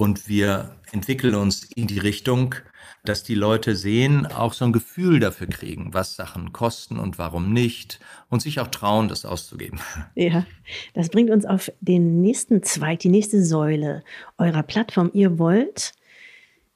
Und 0.00 0.30
wir 0.30 0.76
entwickeln 0.92 1.34
uns 1.34 1.62
in 1.62 1.86
die 1.86 1.98
Richtung, 1.98 2.54
dass 3.04 3.22
die 3.22 3.34
Leute 3.34 3.76
sehen, 3.76 4.24
auch 4.24 4.54
so 4.54 4.64
ein 4.64 4.72
Gefühl 4.72 5.20
dafür 5.20 5.46
kriegen, 5.46 5.92
was 5.92 6.16
Sachen 6.16 6.54
kosten 6.54 6.98
und 6.98 7.18
warum 7.18 7.52
nicht 7.52 8.00
und 8.30 8.40
sich 8.40 8.60
auch 8.60 8.68
trauen, 8.68 9.08
das 9.08 9.26
auszugeben. 9.26 9.78
Ja, 10.14 10.46
das 10.94 11.10
bringt 11.10 11.28
uns 11.28 11.44
auf 11.44 11.70
den 11.82 12.22
nächsten 12.22 12.62
Zweig, 12.62 13.00
die 13.00 13.10
nächste 13.10 13.44
Säule 13.44 14.02
eurer 14.38 14.62
Plattform. 14.62 15.10
Ihr 15.12 15.38
wollt 15.38 15.92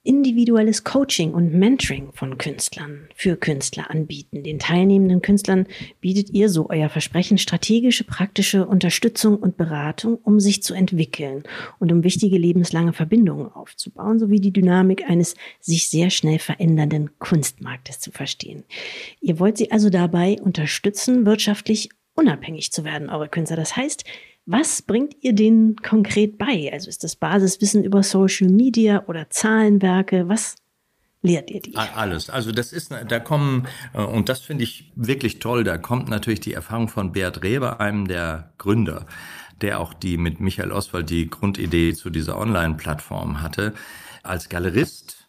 individuelles 0.04 0.84
Coaching 0.84 1.32
und 1.32 1.54
Mentoring 1.54 2.12
von 2.12 2.36
Künstlern 2.36 3.08
für 3.14 3.36
Künstler 3.36 3.90
anbieten. 3.90 4.44
Den 4.44 4.58
teilnehmenden 4.58 5.22
Künstlern 5.22 5.66
bietet 6.00 6.30
ihr 6.30 6.50
so 6.50 6.68
euer 6.68 6.90
Versprechen 6.90 7.38
strategische, 7.38 8.04
praktische 8.04 8.66
Unterstützung 8.66 9.36
und 9.38 9.56
Beratung, 9.56 10.16
um 10.16 10.40
sich 10.40 10.62
zu 10.62 10.74
entwickeln 10.74 11.44
und 11.78 11.90
um 11.90 12.04
wichtige 12.04 12.36
lebenslange 12.36 12.92
Verbindungen 12.92 13.50
aufzubauen, 13.50 14.18
sowie 14.18 14.40
die 14.40 14.52
Dynamik 14.52 15.08
eines 15.08 15.36
sich 15.58 15.88
sehr 15.88 16.10
schnell 16.10 16.38
verändernden 16.38 17.18
Kunstmarktes 17.18 17.98
zu 17.98 18.12
verstehen. 18.12 18.64
Ihr 19.22 19.40
wollt 19.40 19.56
sie 19.56 19.72
also 19.72 19.88
dabei 19.88 20.36
unterstützen, 20.40 21.24
wirtschaftlich 21.24 21.88
unabhängig 22.14 22.72
zu 22.72 22.84
werden, 22.84 23.08
eure 23.08 23.28
Künstler. 23.28 23.56
Das 23.56 23.74
heißt, 23.74 24.04
was 24.46 24.82
bringt 24.82 25.16
ihr 25.22 25.34
denen 25.34 25.76
konkret 25.76 26.38
bei? 26.38 26.70
Also 26.72 26.88
ist 26.88 27.04
das 27.04 27.16
Basiswissen 27.16 27.82
über 27.84 28.02
Social 28.02 28.48
Media 28.48 29.04
oder 29.06 29.30
Zahlenwerke? 29.30 30.28
Was 30.28 30.56
lehrt 31.22 31.50
ihr 31.50 31.62
die? 31.62 31.74
Alles. 31.76 32.28
Also 32.30 32.52
das 32.52 32.72
ist, 32.72 32.92
da 33.08 33.20
kommen, 33.20 33.66
äh, 33.94 34.02
und 34.02 34.28
das 34.28 34.40
finde 34.40 34.64
ich 34.64 34.92
wirklich 34.94 35.38
toll, 35.38 35.64
da 35.64 35.78
kommt 35.78 36.08
natürlich 36.08 36.40
die 36.40 36.52
Erfahrung 36.52 36.88
von 36.88 37.12
Beat 37.12 37.42
Reber, 37.42 37.80
einem 37.80 38.06
der 38.06 38.52
Gründer, 38.58 39.06
der 39.60 39.80
auch 39.80 39.94
die 39.94 40.18
mit 40.18 40.40
Michael 40.40 40.72
Oswald 40.72 41.08
die 41.08 41.28
Grundidee 41.28 41.94
zu 41.94 42.10
dieser 42.10 42.38
Online-Plattform 42.38 43.40
hatte. 43.40 43.72
Als 44.22 44.48
Galerist 44.48 45.24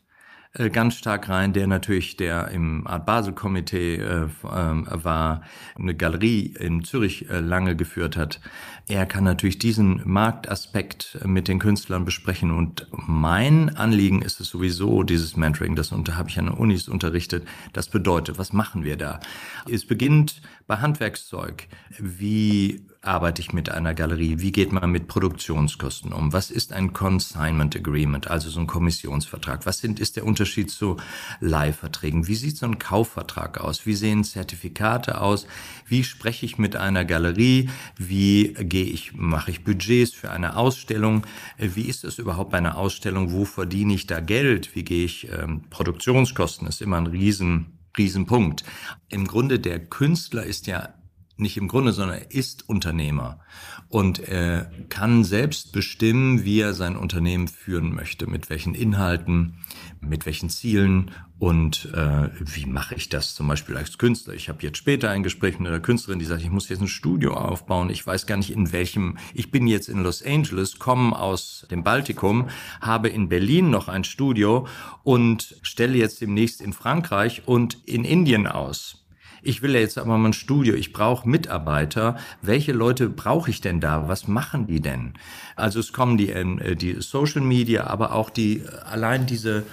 äh, 0.57 0.69
ganz 0.69 0.95
stark 0.95 1.27
rein, 1.29 1.53
der 1.53 1.67
natürlich 1.67 2.15
der 2.15 2.49
im 2.49 2.87
Art 2.87 3.05
Basel 3.05 3.33
Komitee 3.33 3.95
äh, 3.95 4.23
äh, 4.23 4.29
war, 4.43 5.41
eine 5.77 5.95
Galerie 5.95 6.53
in 6.59 6.83
Zürich 6.83 7.29
äh, 7.29 7.39
lange 7.39 7.75
geführt 7.75 8.15
hat. 8.15 8.39
Er 8.87 9.07
kann 9.07 9.23
natürlich 9.23 9.57
diesen 9.57 10.01
Marktaspekt 10.05 11.17
mit 11.25 11.47
den 11.47 11.57
Künstlern 11.57 12.05
besprechen 12.05 12.51
und 12.51 12.87
mein 12.91 13.75
Anliegen 13.75 14.21
ist 14.21 14.39
es 14.39 14.49
sowieso, 14.49 15.01
dieses 15.01 15.35
Mentoring, 15.35 15.75
das 15.75 15.91
habe 15.91 16.29
ich 16.29 16.37
an 16.37 16.45
den 16.45 16.53
Unis 16.53 16.87
unterrichtet, 16.87 17.47
das 17.73 17.87
bedeutet, 17.87 18.37
was 18.37 18.53
machen 18.53 18.83
wir 18.83 18.95
da? 18.95 19.19
Es 19.67 19.85
beginnt 19.87 20.41
bei 20.67 20.77
Handwerkszeug. 20.77 21.67
Wie 21.97 22.85
arbeite 23.05 23.41
ich 23.41 23.53
mit 23.53 23.69
einer 23.69 23.93
Galerie? 23.93 24.39
Wie 24.39 24.51
geht 24.51 24.71
man 24.71 24.89
mit 24.91 25.07
Produktionskosten 25.07 26.11
um? 26.11 26.33
Was 26.33 26.51
ist 26.51 26.73
ein 26.73 26.93
Consignment 26.93 27.75
Agreement, 27.75 28.29
also 28.29 28.49
so 28.49 28.59
ein 28.59 28.67
Kommissionsvertrag? 28.67 29.65
Was 29.65 29.79
sind, 29.79 29.99
ist 29.99 30.15
der 30.15 30.25
Unterschied 30.25 30.71
zu 30.71 30.97
Leihverträgen? 31.39 32.27
Wie 32.27 32.35
sieht 32.35 32.57
so 32.57 32.65
ein 32.65 32.79
Kaufvertrag 32.79 33.59
aus? 33.59 33.85
Wie 33.85 33.93
sehen 33.93 34.23
Zertifikate 34.23 35.21
aus? 35.21 35.47
Wie 35.87 36.03
spreche 36.03 36.45
ich 36.45 36.57
mit 36.57 36.75
einer 36.75 37.05
Galerie? 37.05 37.69
Wie 37.97 38.53
gehe 38.75 38.83
ich, 38.83 39.13
mache 39.13 39.51
ich 39.51 39.63
Budgets 39.63 40.11
für 40.11 40.31
eine 40.31 40.57
Ausstellung? 40.57 41.25
Wie 41.57 41.83
ist 41.83 42.03
es 42.03 42.19
überhaupt 42.19 42.51
bei 42.51 42.57
einer 42.57 42.77
Ausstellung? 42.77 43.31
Wo 43.31 43.45
verdiene 43.45 43.93
ich 43.93 44.05
da 44.05 44.19
Geld? 44.19 44.75
Wie 44.75 44.83
gehe 44.83 45.05
ich, 45.05 45.29
ähm, 45.31 45.61
Produktionskosten 45.69 46.67
ist 46.67 46.81
immer 46.81 46.97
ein 46.97 47.07
riesen 47.07 47.79
Riesenpunkt. 47.97 48.65
Im 49.07 49.27
Grunde 49.27 49.61
der 49.61 49.79
Künstler 49.79 50.43
ist 50.43 50.67
ja 50.67 50.93
nicht 51.37 51.55
im 51.55 51.69
Grunde, 51.69 51.93
sondern 51.93 52.17
er 52.17 52.31
ist 52.31 52.67
Unternehmer 52.67 53.39
und 53.87 54.19
er 54.19 54.69
kann 54.89 55.23
selbst 55.23 55.71
bestimmen, 55.71 56.43
wie 56.43 56.59
er 56.59 56.73
sein 56.73 56.97
Unternehmen 56.97 57.47
führen 57.47 57.95
möchte, 57.95 58.27
mit 58.27 58.49
welchen 58.49 58.75
Inhalten, 58.75 59.59
mit 60.07 60.25
welchen 60.25 60.49
Zielen 60.49 61.11
und 61.37 61.89
äh, 61.93 62.29
wie 62.39 62.65
mache 62.65 62.95
ich 62.95 63.09
das 63.09 63.35
zum 63.35 63.47
Beispiel 63.47 63.75
als 63.75 63.97
Künstler. 63.97 64.33
Ich 64.33 64.47
habe 64.49 64.63
jetzt 64.63 64.77
später 64.77 65.09
ein 65.09 65.23
Gespräch 65.23 65.59
mit 65.59 65.67
einer 65.67 65.79
Künstlerin, 65.79 66.19
die 66.19 66.25
sagt, 66.25 66.41
ich 66.41 66.49
muss 66.49 66.69
jetzt 66.69 66.81
ein 66.81 66.87
Studio 66.87 67.33
aufbauen. 67.33 67.89
Ich 67.89 68.05
weiß 68.05 68.25
gar 68.25 68.37
nicht 68.37 68.51
in 68.51 68.71
welchem. 68.71 69.17
Ich 69.33 69.51
bin 69.51 69.67
jetzt 69.67 69.89
in 69.89 70.03
Los 70.03 70.23
Angeles, 70.23 70.79
komme 70.79 71.17
aus 71.17 71.65
dem 71.69 71.83
Baltikum, 71.83 72.47
habe 72.81 73.09
in 73.09 73.29
Berlin 73.29 73.69
noch 73.69 73.87
ein 73.87 74.03
Studio 74.03 74.67
und 75.03 75.57
stelle 75.61 75.97
jetzt 75.97 76.21
demnächst 76.21 76.61
in 76.61 76.73
Frankreich 76.73 77.43
und 77.45 77.79
in 77.85 78.05
Indien 78.05 78.47
aus 78.47 79.05
ich 79.45 79.61
will 79.61 79.75
ja 79.75 79.79
jetzt 79.79 79.97
aber 79.97 80.17
mal 80.17 80.29
ein 80.29 80.33
Studio, 80.33 80.73
ich 80.73 80.91
brauche 80.91 81.29
Mitarbeiter. 81.29 82.17
Welche 82.41 82.73
Leute 82.73 83.09
brauche 83.09 83.51
ich 83.51 83.61
denn 83.61 83.79
da? 83.79 84.07
Was 84.07 84.27
machen 84.27 84.67
die 84.67 84.81
denn? 84.81 85.13
Also 85.55 85.79
es 85.79 85.93
kommen 85.93 86.17
die, 86.17 86.31
äh, 86.31 86.75
die 86.75 86.99
Social 86.99 87.41
Media, 87.41 87.85
aber 87.85 88.13
auch 88.13 88.29
die, 88.31 88.63
allein 88.85 89.27
diese, 89.27 89.63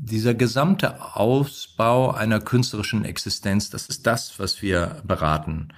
dieser 0.00 0.34
gesamte 0.34 1.16
Ausbau 1.16 2.12
einer 2.12 2.40
künstlerischen 2.40 3.04
Existenz, 3.04 3.70
das 3.70 3.86
ist 3.86 4.06
das, 4.06 4.38
was 4.38 4.62
wir 4.62 5.02
beraten 5.04 5.68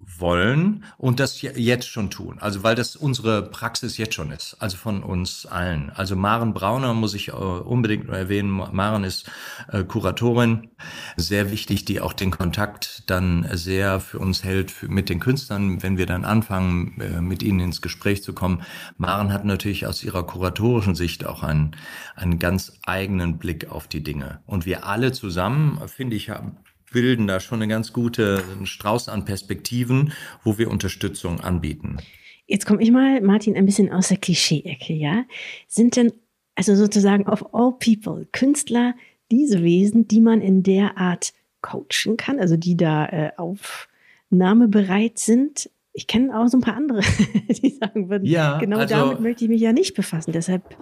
wollen 0.00 0.84
und 0.96 1.20
das 1.20 1.42
jetzt 1.42 1.88
schon 1.88 2.10
tun. 2.10 2.38
Also 2.38 2.62
weil 2.62 2.74
das 2.74 2.96
unsere 2.96 3.42
Praxis 3.42 3.98
jetzt 3.98 4.14
schon 4.14 4.30
ist, 4.30 4.56
also 4.60 4.76
von 4.76 5.02
uns 5.02 5.44
allen. 5.46 5.90
Also 5.90 6.16
Maren 6.16 6.54
Brauner 6.54 6.94
muss 6.94 7.14
ich 7.14 7.28
äh, 7.28 7.32
unbedingt 7.32 8.08
erwähnen. 8.08 8.50
Maren 8.50 9.04
ist 9.04 9.30
äh, 9.70 9.84
Kuratorin, 9.84 10.68
sehr 11.16 11.50
wichtig, 11.50 11.84
die 11.84 12.00
auch 12.00 12.12
den 12.12 12.30
Kontakt 12.30 13.04
dann 13.06 13.48
sehr 13.52 14.00
für 14.00 14.18
uns 14.18 14.44
hält 14.44 14.88
mit 14.88 15.08
den 15.08 15.20
Künstlern, 15.20 15.82
wenn 15.82 15.98
wir 15.98 16.06
dann 16.06 16.24
anfangen, 16.24 17.00
äh, 17.00 17.20
mit 17.20 17.42
ihnen 17.42 17.60
ins 17.60 17.82
Gespräch 17.82 18.22
zu 18.22 18.32
kommen. 18.32 18.62
Maren 18.96 19.32
hat 19.32 19.44
natürlich 19.44 19.86
aus 19.86 20.02
ihrer 20.04 20.24
kuratorischen 20.24 20.94
Sicht 20.94 21.26
auch 21.26 21.42
einen, 21.42 21.76
einen 22.14 22.38
ganz 22.38 22.78
eigenen 22.86 23.38
Blick 23.38 23.70
auf 23.70 23.88
die 23.88 24.02
Dinge. 24.02 24.40
Und 24.46 24.64
wir 24.64 24.86
alle 24.86 25.12
zusammen, 25.12 25.80
finde 25.88 26.16
ich, 26.16 26.30
haben 26.30 26.56
bilden 26.92 27.26
da 27.26 27.40
schon 27.40 27.62
eine 27.62 27.70
ganz 27.70 27.92
gute 27.92 28.42
Strauß 28.64 29.08
an 29.08 29.24
Perspektiven, 29.24 30.12
wo 30.44 30.58
wir 30.58 30.70
Unterstützung 30.70 31.40
anbieten. 31.40 31.98
Jetzt 32.46 32.64
komme 32.64 32.82
ich 32.82 32.90
mal, 32.90 33.20
Martin, 33.20 33.56
ein 33.56 33.66
bisschen 33.66 33.92
aus 33.92 34.08
der 34.08 34.16
Klischee-Ecke, 34.16 34.94
ja? 34.94 35.24
Sind 35.66 35.96
denn, 35.96 36.12
also 36.54 36.74
sozusagen 36.74 37.28
of 37.28 37.54
all 37.54 37.72
people, 37.78 38.26
Künstler 38.32 38.94
diese 39.30 39.62
Wesen, 39.62 40.08
die 40.08 40.22
man 40.22 40.40
in 40.40 40.62
der 40.62 40.96
Art 40.96 41.34
coachen 41.60 42.16
kann, 42.16 42.38
also 42.38 42.56
die 42.56 42.76
da 42.76 43.06
äh, 43.06 43.30
aufnahmebereit 43.36 45.18
sind? 45.18 45.70
Ich 45.92 46.06
kenne 46.06 46.38
auch 46.38 46.48
so 46.48 46.56
ein 46.56 46.62
paar 46.62 46.76
andere, 46.76 47.00
die 47.48 47.70
sagen 47.70 48.08
würden, 48.08 48.24
ja, 48.24 48.58
genau 48.58 48.78
also, 48.78 48.94
damit 48.94 49.20
möchte 49.20 49.44
ich 49.44 49.50
mich 49.50 49.60
ja 49.60 49.72
nicht 49.72 49.94
befassen. 49.94 50.32
Deshalb 50.32 50.74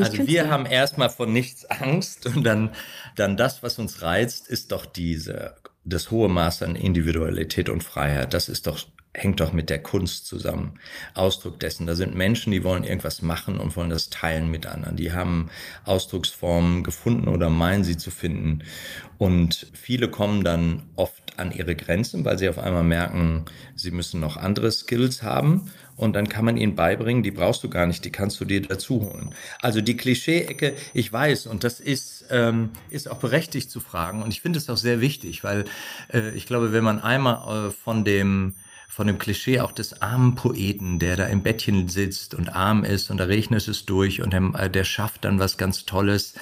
also 0.00 0.26
wir 0.26 0.50
haben 0.50 0.66
erstmal 0.66 1.10
von 1.10 1.32
nichts 1.32 1.64
Angst 1.64 2.26
und 2.26 2.44
dann, 2.44 2.70
dann 3.16 3.36
das, 3.36 3.62
was 3.62 3.78
uns 3.78 4.02
reizt, 4.02 4.48
ist 4.48 4.72
doch 4.72 4.86
diese, 4.86 5.56
das 5.84 6.10
hohe 6.10 6.28
Maß 6.28 6.62
an 6.62 6.76
Individualität 6.76 7.68
und 7.68 7.82
Freiheit. 7.82 8.34
Das 8.34 8.48
ist 8.48 8.66
doch 8.66 8.78
hängt 9.14 9.40
doch 9.40 9.52
mit 9.52 9.68
der 9.68 9.82
Kunst 9.82 10.26
zusammen. 10.26 10.78
Ausdruck 11.14 11.60
dessen. 11.60 11.86
Da 11.86 11.94
sind 11.94 12.14
Menschen, 12.14 12.50
die 12.50 12.64
wollen 12.64 12.84
irgendwas 12.84 13.20
machen 13.20 13.58
und 13.58 13.76
wollen 13.76 13.90
das 13.90 14.08
teilen 14.08 14.50
mit 14.50 14.66
anderen. 14.66 14.96
Die 14.96 15.12
haben 15.12 15.50
Ausdrucksformen 15.84 16.82
gefunden 16.82 17.28
oder 17.28 17.50
meinen 17.50 17.84
sie 17.84 17.98
zu 17.98 18.10
finden. 18.10 18.64
Und 19.18 19.66
viele 19.74 20.08
kommen 20.08 20.44
dann 20.44 20.84
oft 20.96 21.38
an 21.38 21.52
ihre 21.52 21.76
Grenzen, 21.76 22.24
weil 22.24 22.38
sie 22.38 22.48
auf 22.48 22.58
einmal 22.58 22.84
merken, 22.84 23.44
sie 23.74 23.90
müssen 23.90 24.20
noch 24.20 24.36
andere 24.36 24.70
Skills 24.72 25.22
haben 25.22 25.70
und 25.96 26.14
dann 26.14 26.28
kann 26.28 26.44
man 26.44 26.56
ihnen 26.56 26.74
beibringen, 26.74 27.22
die 27.22 27.30
brauchst 27.30 27.62
du 27.64 27.68
gar 27.68 27.86
nicht, 27.86 28.04
die 28.04 28.12
kannst 28.12 28.40
du 28.40 28.44
dir 28.44 28.62
dazu 28.62 29.00
holen. 29.00 29.34
Also 29.60 29.80
die 29.80 29.96
Klischee-Ecke, 29.96 30.74
ich 30.94 31.12
weiß, 31.12 31.46
und 31.46 31.64
das 31.64 31.80
ist, 31.80 32.26
ähm, 32.30 32.70
ist 32.90 33.10
auch 33.10 33.18
berechtigt 33.18 33.70
zu 33.70 33.80
fragen 33.80 34.22
und 34.22 34.32
ich 34.32 34.40
finde 34.40 34.58
es 34.58 34.70
auch 34.70 34.76
sehr 34.76 35.00
wichtig, 35.00 35.44
weil 35.44 35.64
äh, 36.12 36.30
ich 36.30 36.46
glaube, 36.46 36.72
wenn 36.72 36.84
man 36.84 37.00
einmal 37.00 37.68
äh, 37.68 37.70
von 37.70 38.04
dem 38.04 38.54
von 38.92 39.06
dem 39.06 39.18
Klischee 39.18 39.60
auch 39.60 39.72
des 39.72 40.02
armen 40.02 40.34
Poeten, 40.34 40.98
der 40.98 41.16
da 41.16 41.24
im 41.24 41.42
Bettchen 41.42 41.88
sitzt 41.88 42.34
und 42.34 42.54
arm 42.54 42.84
ist 42.84 43.10
und 43.10 43.16
da 43.16 43.24
regnet 43.24 43.66
es 43.66 43.86
durch 43.86 44.20
und 44.20 44.34
der, 44.34 44.42
äh, 44.54 44.68
der 44.68 44.84
schafft 44.84 45.24
dann 45.24 45.38
was 45.38 45.56
ganz 45.56 45.86
Tolles. 45.86 46.34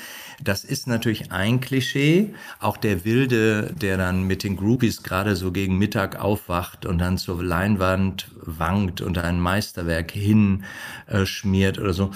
Das 0.42 0.64
ist 0.64 0.86
natürlich 0.86 1.32
ein 1.32 1.60
Klischee. 1.60 2.34
Auch 2.58 2.76
der 2.76 3.04
Wilde, 3.04 3.74
der 3.74 3.96
dann 3.96 4.24
mit 4.24 4.42
den 4.42 4.56
Groupies 4.56 5.02
gerade 5.02 5.36
so 5.36 5.52
gegen 5.52 5.78
Mittag 5.78 6.18
aufwacht 6.18 6.86
und 6.86 6.98
dann 6.98 7.18
zur 7.18 7.42
Leinwand 7.42 8.30
wankt 8.40 9.00
und 9.00 9.18
ein 9.18 9.40
Meisterwerk 9.40 10.12
hinschmiert 10.12 11.78
oder 11.78 11.92
so. 11.92 12.10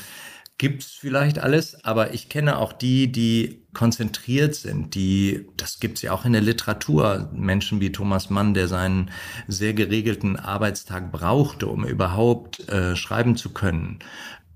gibt's 0.56 0.92
vielleicht 0.92 1.38
alles, 1.40 1.84
aber 1.84 2.14
ich 2.14 2.28
kenne 2.28 2.58
auch 2.58 2.72
die, 2.72 3.10
die 3.10 3.64
konzentriert 3.74 4.54
sind, 4.54 4.94
die, 4.94 5.46
das 5.56 5.80
gibt's 5.80 6.02
ja 6.02 6.12
auch 6.12 6.24
in 6.24 6.32
der 6.32 6.42
Literatur, 6.42 7.28
Menschen 7.34 7.80
wie 7.80 7.90
Thomas 7.90 8.30
Mann, 8.30 8.54
der 8.54 8.68
seinen 8.68 9.10
sehr 9.48 9.74
geregelten 9.74 10.36
Arbeitstag 10.36 11.10
brauchte, 11.10 11.66
um 11.66 11.84
überhaupt 11.84 12.68
äh, 12.68 12.94
schreiben 12.94 13.36
zu 13.36 13.52
können. 13.52 13.98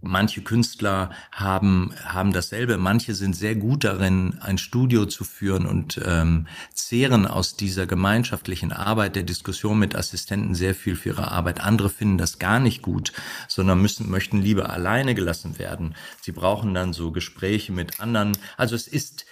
Manche 0.00 0.42
Künstler 0.42 1.10
haben, 1.32 1.92
haben 2.04 2.32
dasselbe, 2.32 2.78
manche 2.78 3.14
sind 3.14 3.34
sehr 3.34 3.56
gut 3.56 3.82
darin, 3.82 4.38
ein 4.40 4.56
Studio 4.56 5.06
zu 5.06 5.24
führen 5.24 5.66
und 5.66 6.00
ähm, 6.04 6.46
zehren 6.72 7.26
aus 7.26 7.56
dieser 7.56 7.86
gemeinschaftlichen 7.86 8.70
Arbeit, 8.72 9.16
der 9.16 9.24
Diskussion 9.24 9.78
mit 9.78 9.96
Assistenten 9.96 10.54
sehr 10.54 10.76
viel 10.76 10.94
für 10.94 11.10
ihre 11.10 11.32
Arbeit. 11.32 11.60
Andere 11.60 11.90
finden 11.90 12.16
das 12.16 12.38
gar 12.38 12.60
nicht 12.60 12.80
gut, 12.80 13.12
sondern 13.48 13.82
müssen, 13.82 14.08
möchten 14.08 14.40
lieber 14.40 14.70
alleine 14.70 15.16
gelassen 15.16 15.58
werden. 15.58 15.96
Sie 16.20 16.32
brauchen 16.32 16.74
dann 16.74 16.92
so 16.92 17.10
Gespräche 17.10 17.72
mit 17.72 17.98
anderen. 17.98 18.38
Also 18.56 18.76
es 18.76 18.86
ist 18.86 19.26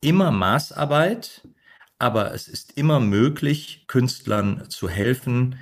immer 0.00 0.30
Maßarbeit, 0.30 1.48
aber 1.98 2.32
es 2.32 2.46
ist 2.46 2.72
immer 2.76 3.00
möglich, 3.00 3.86
Künstlern 3.88 4.68
zu 4.68 4.88
helfen, 4.88 5.58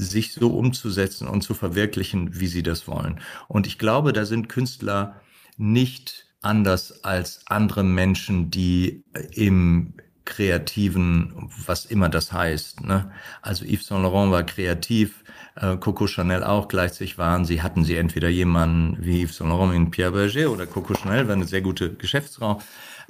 sich 0.00 0.32
so 0.32 0.56
umzusetzen 0.56 1.28
und 1.28 1.42
zu 1.42 1.54
verwirklichen, 1.54 2.40
wie 2.40 2.46
sie 2.46 2.62
das 2.62 2.86
wollen. 2.88 3.20
Und 3.48 3.66
ich 3.66 3.78
glaube, 3.78 4.12
da 4.12 4.24
sind 4.24 4.48
Künstler 4.48 5.20
nicht 5.56 6.26
anders 6.40 7.04
als 7.04 7.46
andere 7.46 7.84
Menschen, 7.84 8.50
die 8.50 9.04
im 9.32 9.94
kreativen, 10.30 11.50
was 11.66 11.84
immer 11.84 12.08
das 12.08 12.32
heißt. 12.32 12.80
Ne? 12.80 13.10
Also 13.42 13.66
Yves 13.66 13.86
Saint 13.86 14.02
Laurent 14.02 14.32
war 14.32 14.42
kreativ, 14.44 15.24
äh, 15.56 15.76
Coco 15.76 16.06
Chanel 16.06 16.42
auch 16.42 16.68
gleichzeitig 16.68 17.18
waren 17.18 17.44
sie, 17.44 17.60
hatten 17.60 17.84
sie 17.84 17.96
entweder 17.96 18.30
jemanden 18.30 18.96
wie 19.04 19.22
Yves 19.22 19.36
Saint 19.36 19.50
Laurent 19.50 19.74
in 19.74 19.90
Pierre 19.90 20.12
Berger 20.12 20.50
oder 20.50 20.66
Coco 20.66 20.94
Chanel, 20.94 21.28
war 21.28 21.34
eine 21.34 21.46
sehr 21.46 21.60
gute 21.60 21.92
Geschäftsfrau 21.92 22.60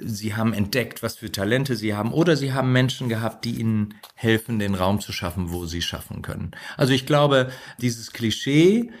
sie 0.03 0.35
haben 0.35 0.53
entdeckt, 0.53 1.03
was 1.03 1.17
für 1.17 1.31
Talente 1.31 1.75
sie 1.75 1.93
haben, 1.93 2.11
oder 2.11 2.35
sie 2.35 2.53
haben 2.53 2.71
Menschen 2.71 3.09
gehabt, 3.09 3.45
die 3.45 3.59
ihnen 3.59 3.95
helfen, 4.15 4.59
den 4.59 4.75
Raum 4.75 4.99
zu 4.99 5.11
schaffen, 5.11 5.51
wo 5.51 5.65
sie 5.65 5.81
schaffen 5.81 6.21
können. 6.21 6.51
Also 6.77 6.93
ich 6.93 7.05
glaube, 7.05 7.51
dieses 7.79 8.11
Klischee, 8.11 8.91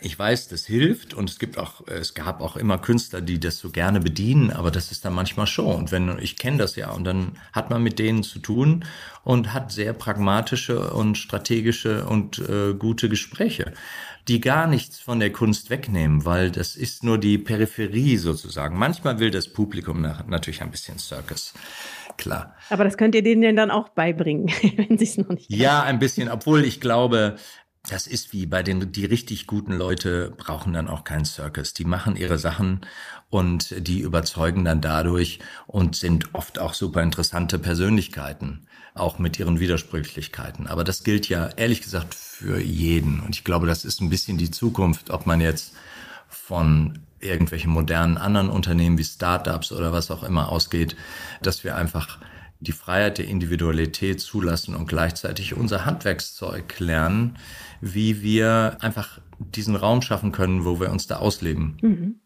ich 0.00 0.18
weiß, 0.18 0.48
das 0.48 0.66
hilft 0.66 1.14
und 1.14 1.30
es 1.30 1.38
gibt 1.38 1.58
auch, 1.58 1.86
es 1.86 2.14
gab 2.14 2.40
auch 2.40 2.56
immer 2.56 2.78
Künstler, 2.78 3.20
die 3.20 3.40
das 3.40 3.58
so 3.58 3.70
gerne 3.70 4.00
bedienen, 4.00 4.50
aber 4.50 4.70
das 4.70 4.92
ist 4.92 5.04
dann 5.04 5.14
manchmal 5.14 5.46
schon. 5.46 5.74
Und 5.74 5.92
wenn, 5.92 6.18
ich 6.20 6.36
kenne 6.36 6.58
das 6.58 6.76
ja 6.76 6.90
und 6.90 7.04
dann 7.04 7.32
hat 7.52 7.70
man 7.70 7.82
mit 7.82 7.98
denen 7.98 8.22
zu 8.22 8.38
tun 8.38 8.84
und 9.24 9.52
hat 9.52 9.72
sehr 9.72 9.92
pragmatische 9.92 10.90
und 10.92 11.18
strategische 11.18 12.06
und 12.06 12.38
äh, 12.38 12.74
gute 12.74 13.08
Gespräche 13.08 13.72
die 14.28 14.40
gar 14.40 14.66
nichts 14.66 14.98
von 14.98 15.20
der 15.20 15.30
Kunst 15.30 15.70
wegnehmen, 15.70 16.24
weil 16.24 16.50
das 16.50 16.74
ist 16.74 17.04
nur 17.04 17.18
die 17.18 17.38
Peripherie 17.38 18.16
sozusagen. 18.16 18.76
Manchmal 18.76 19.20
will 19.20 19.30
das 19.30 19.48
Publikum 19.48 20.00
natürlich 20.00 20.62
ein 20.62 20.70
bisschen 20.70 20.98
Circus. 20.98 21.54
Klar. 22.16 22.56
Aber 22.70 22.84
das 22.84 22.96
könnt 22.96 23.14
ihr 23.14 23.22
denen 23.22 23.56
dann 23.56 23.70
auch 23.70 23.90
beibringen, 23.90 24.48
wenn 24.76 24.98
sie 24.98 25.04
es 25.04 25.16
noch 25.16 25.28
nicht. 25.28 25.50
Ja, 25.52 25.82
ein 25.82 25.98
bisschen, 25.98 26.28
obwohl 26.28 26.64
ich 26.64 26.80
glaube, 26.80 27.36
das 27.88 28.06
ist 28.06 28.32
wie 28.32 28.46
bei 28.46 28.62
den, 28.62 28.92
die 28.92 29.04
richtig 29.04 29.46
guten 29.46 29.72
Leute 29.72 30.32
brauchen 30.36 30.72
dann 30.72 30.88
auch 30.88 31.04
keinen 31.04 31.24
Circus. 31.24 31.72
Die 31.72 31.84
machen 31.84 32.16
ihre 32.16 32.38
Sachen 32.38 32.80
und 33.30 33.74
die 33.78 34.00
überzeugen 34.00 34.64
dann 34.64 34.80
dadurch 34.80 35.38
und 35.66 35.96
sind 35.96 36.34
oft 36.34 36.58
auch 36.58 36.74
super 36.74 37.02
interessante 37.02 37.58
Persönlichkeiten 37.58 38.66
auch 38.96 39.18
mit 39.18 39.38
ihren 39.38 39.60
Widersprüchlichkeiten. 39.60 40.66
Aber 40.66 40.82
das 40.82 41.04
gilt 41.04 41.28
ja 41.28 41.48
ehrlich 41.56 41.82
gesagt 41.82 42.14
für 42.14 42.60
jeden. 42.60 43.20
Und 43.20 43.36
ich 43.36 43.44
glaube, 43.44 43.66
das 43.66 43.84
ist 43.84 44.00
ein 44.00 44.08
bisschen 44.08 44.38
die 44.38 44.50
Zukunft, 44.50 45.10
ob 45.10 45.26
man 45.26 45.40
jetzt 45.40 45.74
von 46.28 46.98
irgendwelchen 47.20 47.70
modernen 47.70 48.16
anderen 48.18 48.48
Unternehmen 48.48 48.98
wie 48.98 49.04
Startups 49.04 49.72
oder 49.72 49.92
was 49.92 50.10
auch 50.10 50.22
immer 50.22 50.50
ausgeht, 50.50 50.96
dass 51.42 51.64
wir 51.64 51.76
einfach 51.76 52.18
die 52.60 52.72
Freiheit 52.72 53.18
der 53.18 53.28
Individualität 53.28 54.20
zulassen 54.20 54.74
und 54.74 54.86
gleichzeitig 54.88 55.54
unser 55.54 55.84
Handwerkszeug 55.84 56.78
lernen, 56.80 57.36
wie 57.80 58.22
wir 58.22 58.78
einfach 58.80 59.20
diesen 59.38 59.76
Raum 59.76 60.02
schaffen 60.02 60.32
können, 60.32 60.64
wo 60.64 60.80
wir 60.80 60.90
uns 60.90 61.06
da 61.06 61.16
ausleben. 61.16 61.76
Mhm. 61.82 62.20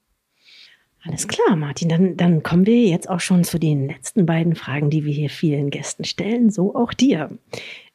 Alles 1.03 1.29
klar, 1.29 1.57
Martin. 1.57 1.89
Dann, 1.89 2.17
dann 2.17 2.43
kommen 2.43 2.67
wir 2.67 2.87
jetzt 2.87 3.09
auch 3.09 3.21
schon 3.21 3.43
zu 3.43 3.59
den 3.59 3.87
letzten 3.87 4.27
beiden 4.27 4.55
Fragen, 4.55 4.91
die 4.91 5.05
wir 5.05 5.15
hier 5.15 5.31
vielen 5.31 5.71
Gästen 5.71 6.05
stellen. 6.05 6.51
So 6.51 6.75
auch 6.75 6.93
dir. 6.93 7.39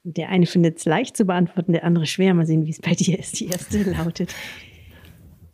Der 0.04 0.30
eine 0.30 0.48
findet 0.48 0.80
es 0.80 0.86
leicht 0.86 1.16
zu 1.16 1.26
beantworten, 1.26 1.74
der 1.74 1.84
andere 1.84 2.08
schwer. 2.08 2.34
Mal 2.34 2.48
sehen, 2.48 2.66
wie 2.66 2.72
es 2.72 2.82
bei 2.82 2.96
dir 2.96 3.20
ist. 3.20 3.40
Die 3.40 3.48
erste 3.48 3.84
lautet, 3.92 4.34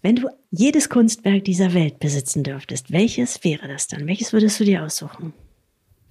wenn 0.02 0.16
du 0.16 0.30
jedes 0.50 0.90
Kunstwerk 0.90 1.44
dieser 1.44 1.74
Welt 1.74 2.00
besitzen 2.00 2.44
dürftest, 2.44 2.92
welches 2.92 3.44
wäre 3.44 3.68
das 3.68 3.88
dann? 3.88 4.08
Welches 4.08 4.34
würdest 4.34 4.60
du 4.60 4.64
dir 4.64 4.84
aussuchen? 4.84 5.34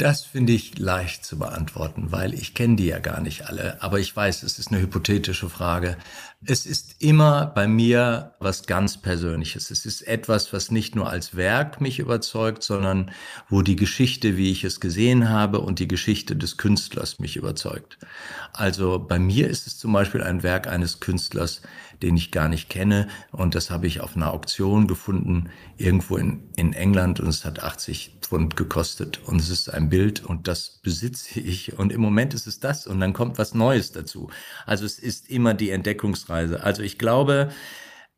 Das 0.00 0.24
finde 0.24 0.54
ich 0.54 0.78
leicht 0.78 1.26
zu 1.26 1.38
beantworten, 1.38 2.06
weil 2.10 2.32
ich 2.32 2.54
kenne 2.54 2.76
die 2.76 2.86
ja 2.86 3.00
gar 3.00 3.20
nicht 3.20 3.48
alle. 3.48 3.82
Aber 3.82 4.00
ich 4.00 4.16
weiß, 4.16 4.44
es 4.44 4.58
ist 4.58 4.72
eine 4.72 4.80
hypothetische 4.80 5.50
Frage. 5.50 5.98
Es 6.42 6.64
ist 6.64 7.02
immer 7.02 7.44
bei 7.44 7.68
mir 7.68 8.32
was 8.40 8.64
ganz 8.64 8.96
Persönliches. 8.96 9.70
Es 9.70 9.84
ist 9.84 10.00
etwas, 10.00 10.54
was 10.54 10.70
nicht 10.70 10.96
nur 10.96 11.10
als 11.10 11.36
Werk 11.36 11.82
mich 11.82 11.98
überzeugt, 11.98 12.62
sondern 12.62 13.10
wo 13.50 13.60
die 13.60 13.76
Geschichte, 13.76 14.38
wie 14.38 14.50
ich 14.50 14.64
es 14.64 14.80
gesehen 14.80 15.28
habe, 15.28 15.60
und 15.60 15.80
die 15.80 15.88
Geschichte 15.88 16.34
des 16.34 16.56
Künstlers 16.56 17.18
mich 17.18 17.36
überzeugt. 17.36 17.98
Also 18.54 18.98
bei 18.98 19.18
mir 19.18 19.48
ist 19.50 19.66
es 19.66 19.76
zum 19.76 19.92
Beispiel 19.92 20.22
ein 20.22 20.42
Werk 20.42 20.66
eines 20.66 21.00
Künstlers, 21.00 21.60
den 22.02 22.16
ich 22.16 22.30
gar 22.30 22.48
nicht 22.48 22.68
kenne. 22.68 23.08
Und 23.32 23.54
das 23.54 23.70
habe 23.70 23.86
ich 23.86 24.00
auf 24.00 24.16
einer 24.16 24.32
Auktion 24.32 24.86
gefunden, 24.86 25.50
irgendwo 25.76 26.16
in, 26.16 26.48
in 26.56 26.72
England. 26.72 27.20
Und 27.20 27.28
es 27.28 27.44
hat 27.44 27.62
80 27.62 28.18
Pfund 28.20 28.56
gekostet. 28.56 29.20
Und 29.26 29.40
es 29.40 29.50
ist 29.50 29.68
ein 29.68 29.88
Bild 29.88 30.24
und 30.24 30.48
das 30.48 30.80
besitze 30.82 31.40
ich. 31.40 31.78
Und 31.78 31.92
im 31.92 32.00
Moment 32.00 32.34
ist 32.34 32.46
es 32.46 32.60
das. 32.60 32.86
Und 32.86 33.00
dann 33.00 33.12
kommt 33.12 33.38
was 33.38 33.54
Neues 33.54 33.92
dazu. 33.92 34.30
Also 34.66 34.84
es 34.84 34.98
ist 34.98 35.28
immer 35.28 35.54
die 35.54 35.70
Entdeckungsreise. 35.70 36.62
Also 36.62 36.82
ich 36.82 36.98
glaube, 36.98 37.50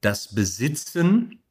das 0.00 0.34
Besitzen, 0.34 1.42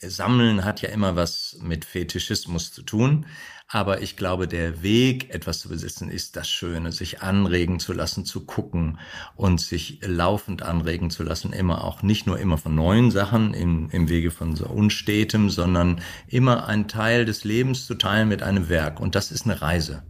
Sammeln 0.00 0.64
hat 0.64 0.82
ja 0.82 0.90
immer 0.90 1.16
was 1.16 1.58
mit 1.62 1.84
Fetischismus 1.84 2.72
zu 2.72 2.82
tun. 2.82 3.26
Aber 3.68 4.00
ich 4.00 4.16
glaube, 4.16 4.46
der 4.46 4.82
Weg, 4.84 5.34
etwas 5.34 5.58
zu 5.58 5.68
besitzen, 5.68 6.08
ist 6.08 6.36
das 6.36 6.48
Schöne, 6.48 6.92
sich 6.92 7.22
anregen 7.22 7.80
zu 7.80 7.92
lassen, 7.92 8.24
zu 8.24 8.46
gucken 8.46 8.98
und 9.34 9.60
sich 9.60 9.98
laufend 10.02 10.62
anregen 10.62 11.10
zu 11.10 11.24
lassen, 11.24 11.52
immer 11.52 11.82
auch 11.82 12.02
nicht 12.02 12.28
nur 12.28 12.38
immer 12.38 12.58
von 12.58 12.76
neuen 12.76 13.10
Sachen 13.10 13.54
im, 13.54 13.90
im 13.90 14.08
Wege 14.08 14.30
von 14.30 14.54
so 14.54 14.66
Unstetem, 14.66 15.50
sondern 15.50 16.00
immer 16.28 16.68
einen 16.68 16.86
Teil 16.86 17.24
des 17.24 17.42
Lebens 17.42 17.86
zu 17.86 17.96
teilen 17.96 18.28
mit 18.28 18.44
einem 18.44 18.68
Werk. 18.68 19.00
Und 19.00 19.16
das 19.16 19.32
ist 19.32 19.46
eine 19.46 19.60
Reise. 19.60 20.04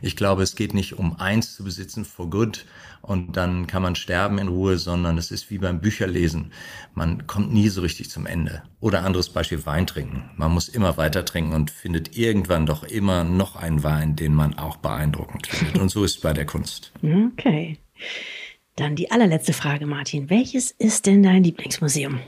Ich 0.00 0.16
glaube, 0.16 0.42
es 0.42 0.56
geht 0.56 0.74
nicht 0.74 0.98
um 0.98 1.18
eins 1.18 1.54
zu 1.54 1.64
besitzen 1.64 2.04
for 2.04 2.30
good 2.30 2.64
und 3.02 3.36
dann 3.36 3.66
kann 3.66 3.82
man 3.82 3.94
sterben 3.94 4.38
in 4.38 4.48
Ruhe, 4.48 4.78
sondern 4.78 5.18
es 5.18 5.30
ist 5.30 5.50
wie 5.50 5.58
beim 5.58 5.80
Bücherlesen. 5.80 6.52
Man 6.94 7.26
kommt 7.26 7.52
nie 7.52 7.68
so 7.68 7.80
richtig 7.80 8.10
zum 8.10 8.26
Ende. 8.26 8.62
Oder 8.80 9.04
anderes 9.04 9.30
Beispiel 9.30 9.64
Wein 9.66 9.86
trinken. 9.86 10.30
Man 10.36 10.52
muss 10.52 10.68
immer 10.68 10.96
weiter 10.96 11.24
trinken 11.24 11.54
und 11.54 11.70
findet 11.70 12.16
irgendwann 12.16 12.66
doch 12.66 12.84
immer 12.84 13.24
noch 13.24 13.56
einen 13.56 13.82
Wein, 13.82 14.16
den 14.16 14.34
man 14.34 14.58
auch 14.58 14.76
beeindruckend 14.76 15.46
findet. 15.46 15.78
Und 15.78 15.88
so 15.88 16.04
ist 16.04 16.16
es 16.16 16.20
bei 16.20 16.32
der 16.32 16.46
Kunst. 16.46 16.92
Okay. 17.02 17.78
Dann 18.76 18.94
die 18.94 19.10
allerletzte 19.10 19.52
Frage, 19.52 19.86
Martin. 19.86 20.30
Welches 20.30 20.70
ist 20.70 21.06
denn 21.06 21.22
dein 21.22 21.42
Lieblingsmuseum? 21.42 22.20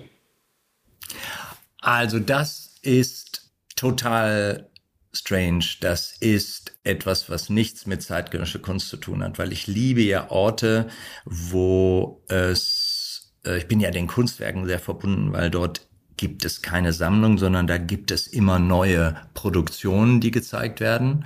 Also 1.80 2.18
das 2.18 2.74
ist 2.83 3.50
total 3.76 4.69
strange. 5.12 5.64
Das 5.81 6.16
ist 6.20 6.77
etwas, 6.85 7.31
was 7.31 7.51
nichts 7.51 7.87
mit 7.87 8.03
zeitgenössischer 8.03 8.61
Kunst 8.61 8.88
zu 8.88 8.96
tun 8.96 9.23
hat, 9.23 9.38
weil 9.38 9.53
ich 9.53 9.66
liebe 9.66 10.03
ja 10.03 10.31
Orte, 10.31 10.88
wo 11.25 12.23
es, 12.29 13.33
äh, 13.44 13.59
ich 13.59 13.68
bin 13.68 13.81
ja 13.81 13.90
den 13.90 14.07
Kunstwerken 14.07 14.66
sehr 14.66 14.79
verbunden, 14.79 15.33
weil 15.33 15.51
dort 15.51 15.87
gibt 16.16 16.44
es 16.44 16.61
keine 16.61 16.92
Sammlung, 16.92 17.38
sondern 17.38 17.66
da 17.66 17.79
gibt 17.79 18.11
es 18.11 18.27
immer 18.27 18.59
neue 18.59 19.16
Produktionen, 19.33 20.20
die 20.20 20.31
gezeigt 20.31 20.81
werden. 20.81 21.25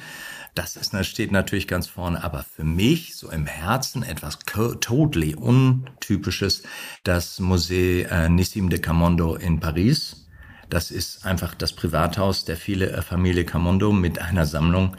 Das 0.55 0.77
ist, 0.77 0.95
steht 1.07 1.33
natürlich 1.33 1.67
ganz 1.67 1.89
vorne, 1.89 2.23
aber 2.23 2.45
für 2.45 2.63
mich 2.63 3.17
so 3.17 3.29
im 3.29 3.45
Herzen 3.45 4.05
etwas 4.05 4.39
totally 4.47 5.35
untypisches, 5.35 6.63
das 7.03 7.41
Musée 7.41 8.05
äh, 8.05 8.29
Nissim 8.29 8.71
de 8.71 8.79
Camondo 8.79 9.35
in 9.35 9.59
Paris 9.59 10.24
das 10.75 10.91
ist 10.91 11.25
einfach 11.25 11.55
das 11.55 11.73
Privathaus 11.73 12.45
der 12.45 12.57
viele 12.57 13.01
Familie 13.03 13.45
Camondo 13.45 13.93
mit 13.93 14.19
einer 14.19 14.45
Sammlung, 14.45 14.97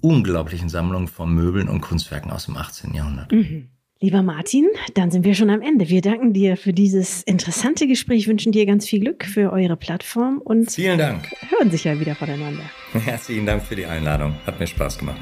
unglaublichen 0.00 0.68
Sammlung 0.68 1.08
von 1.08 1.32
Möbeln 1.32 1.68
und 1.68 1.82
Kunstwerken 1.82 2.30
aus 2.30 2.46
dem 2.46 2.56
18. 2.56 2.94
Jahrhundert. 2.94 3.30
Mhm. 3.30 3.68
Lieber 4.02 4.22
Martin, 4.22 4.66
dann 4.94 5.10
sind 5.10 5.26
wir 5.26 5.34
schon 5.34 5.50
am 5.50 5.60
Ende. 5.60 5.90
Wir 5.90 6.00
danken 6.00 6.32
dir 6.32 6.56
für 6.56 6.72
dieses 6.72 7.22
interessante 7.22 7.86
Gespräch, 7.86 8.28
wünschen 8.28 8.50
dir 8.50 8.64
ganz 8.64 8.88
viel 8.88 9.00
Glück 9.00 9.26
für 9.26 9.52
eure 9.52 9.76
Plattform 9.76 10.38
und 10.38 10.70
vielen 10.70 10.98
Dank. 10.98 11.30
Hören 11.50 11.70
sich 11.70 11.84
ja 11.84 12.00
wieder 12.00 12.14
voneinander. 12.14 12.64
Herzlichen 12.94 13.44
Dank 13.44 13.62
für 13.62 13.76
die 13.76 13.84
Einladung. 13.84 14.34
Hat 14.46 14.58
mir 14.58 14.66
Spaß 14.66 14.96
gemacht. 14.96 15.20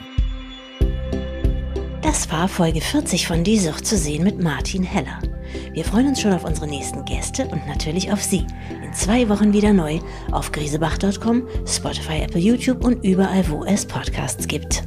Das 2.09 2.33
war 2.33 2.49
Folge 2.49 2.81
40 2.81 3.27
von 3.27 3.45
Die 3.45 3.59
Sucht 3.59 3.85
zu 3.85 3.95
sehen 3.99 4.25
mit 4.25 4.43
Martin 4.43 4.83
Heller. 4.83 5.19
Wir 5.75 5.85
freuen 5.85 6.07
uns 6.07 6.23
schon 6.23 6.33
auf 6.33 6.43
unsere 6.43 6.67
nächsten 6.67 7.05
Gäste 7.05 7.47
und 7.49 7.67
natürlich 7.67 8.11
auf 8.11 8.23
Sie. 8.23 8.47
In 8.83 8.95
zwei 8.95 9.29
Wochen 9.29 9.53
wieder 9.53 9.75
neu 9.75 9.99
auf 10.33 10.51
grisebach.com, 10.51 11.47
Spotify, 11.67 12.23
Apple, 12.23 12.41
YouTube 12.41 12.83
und 12.83 13.05
überall, 13.05 13.47
wo 13.51 13.63
es 13.63 13.85
Podcasts 13.85 14.49
gibt. 14.49 14.85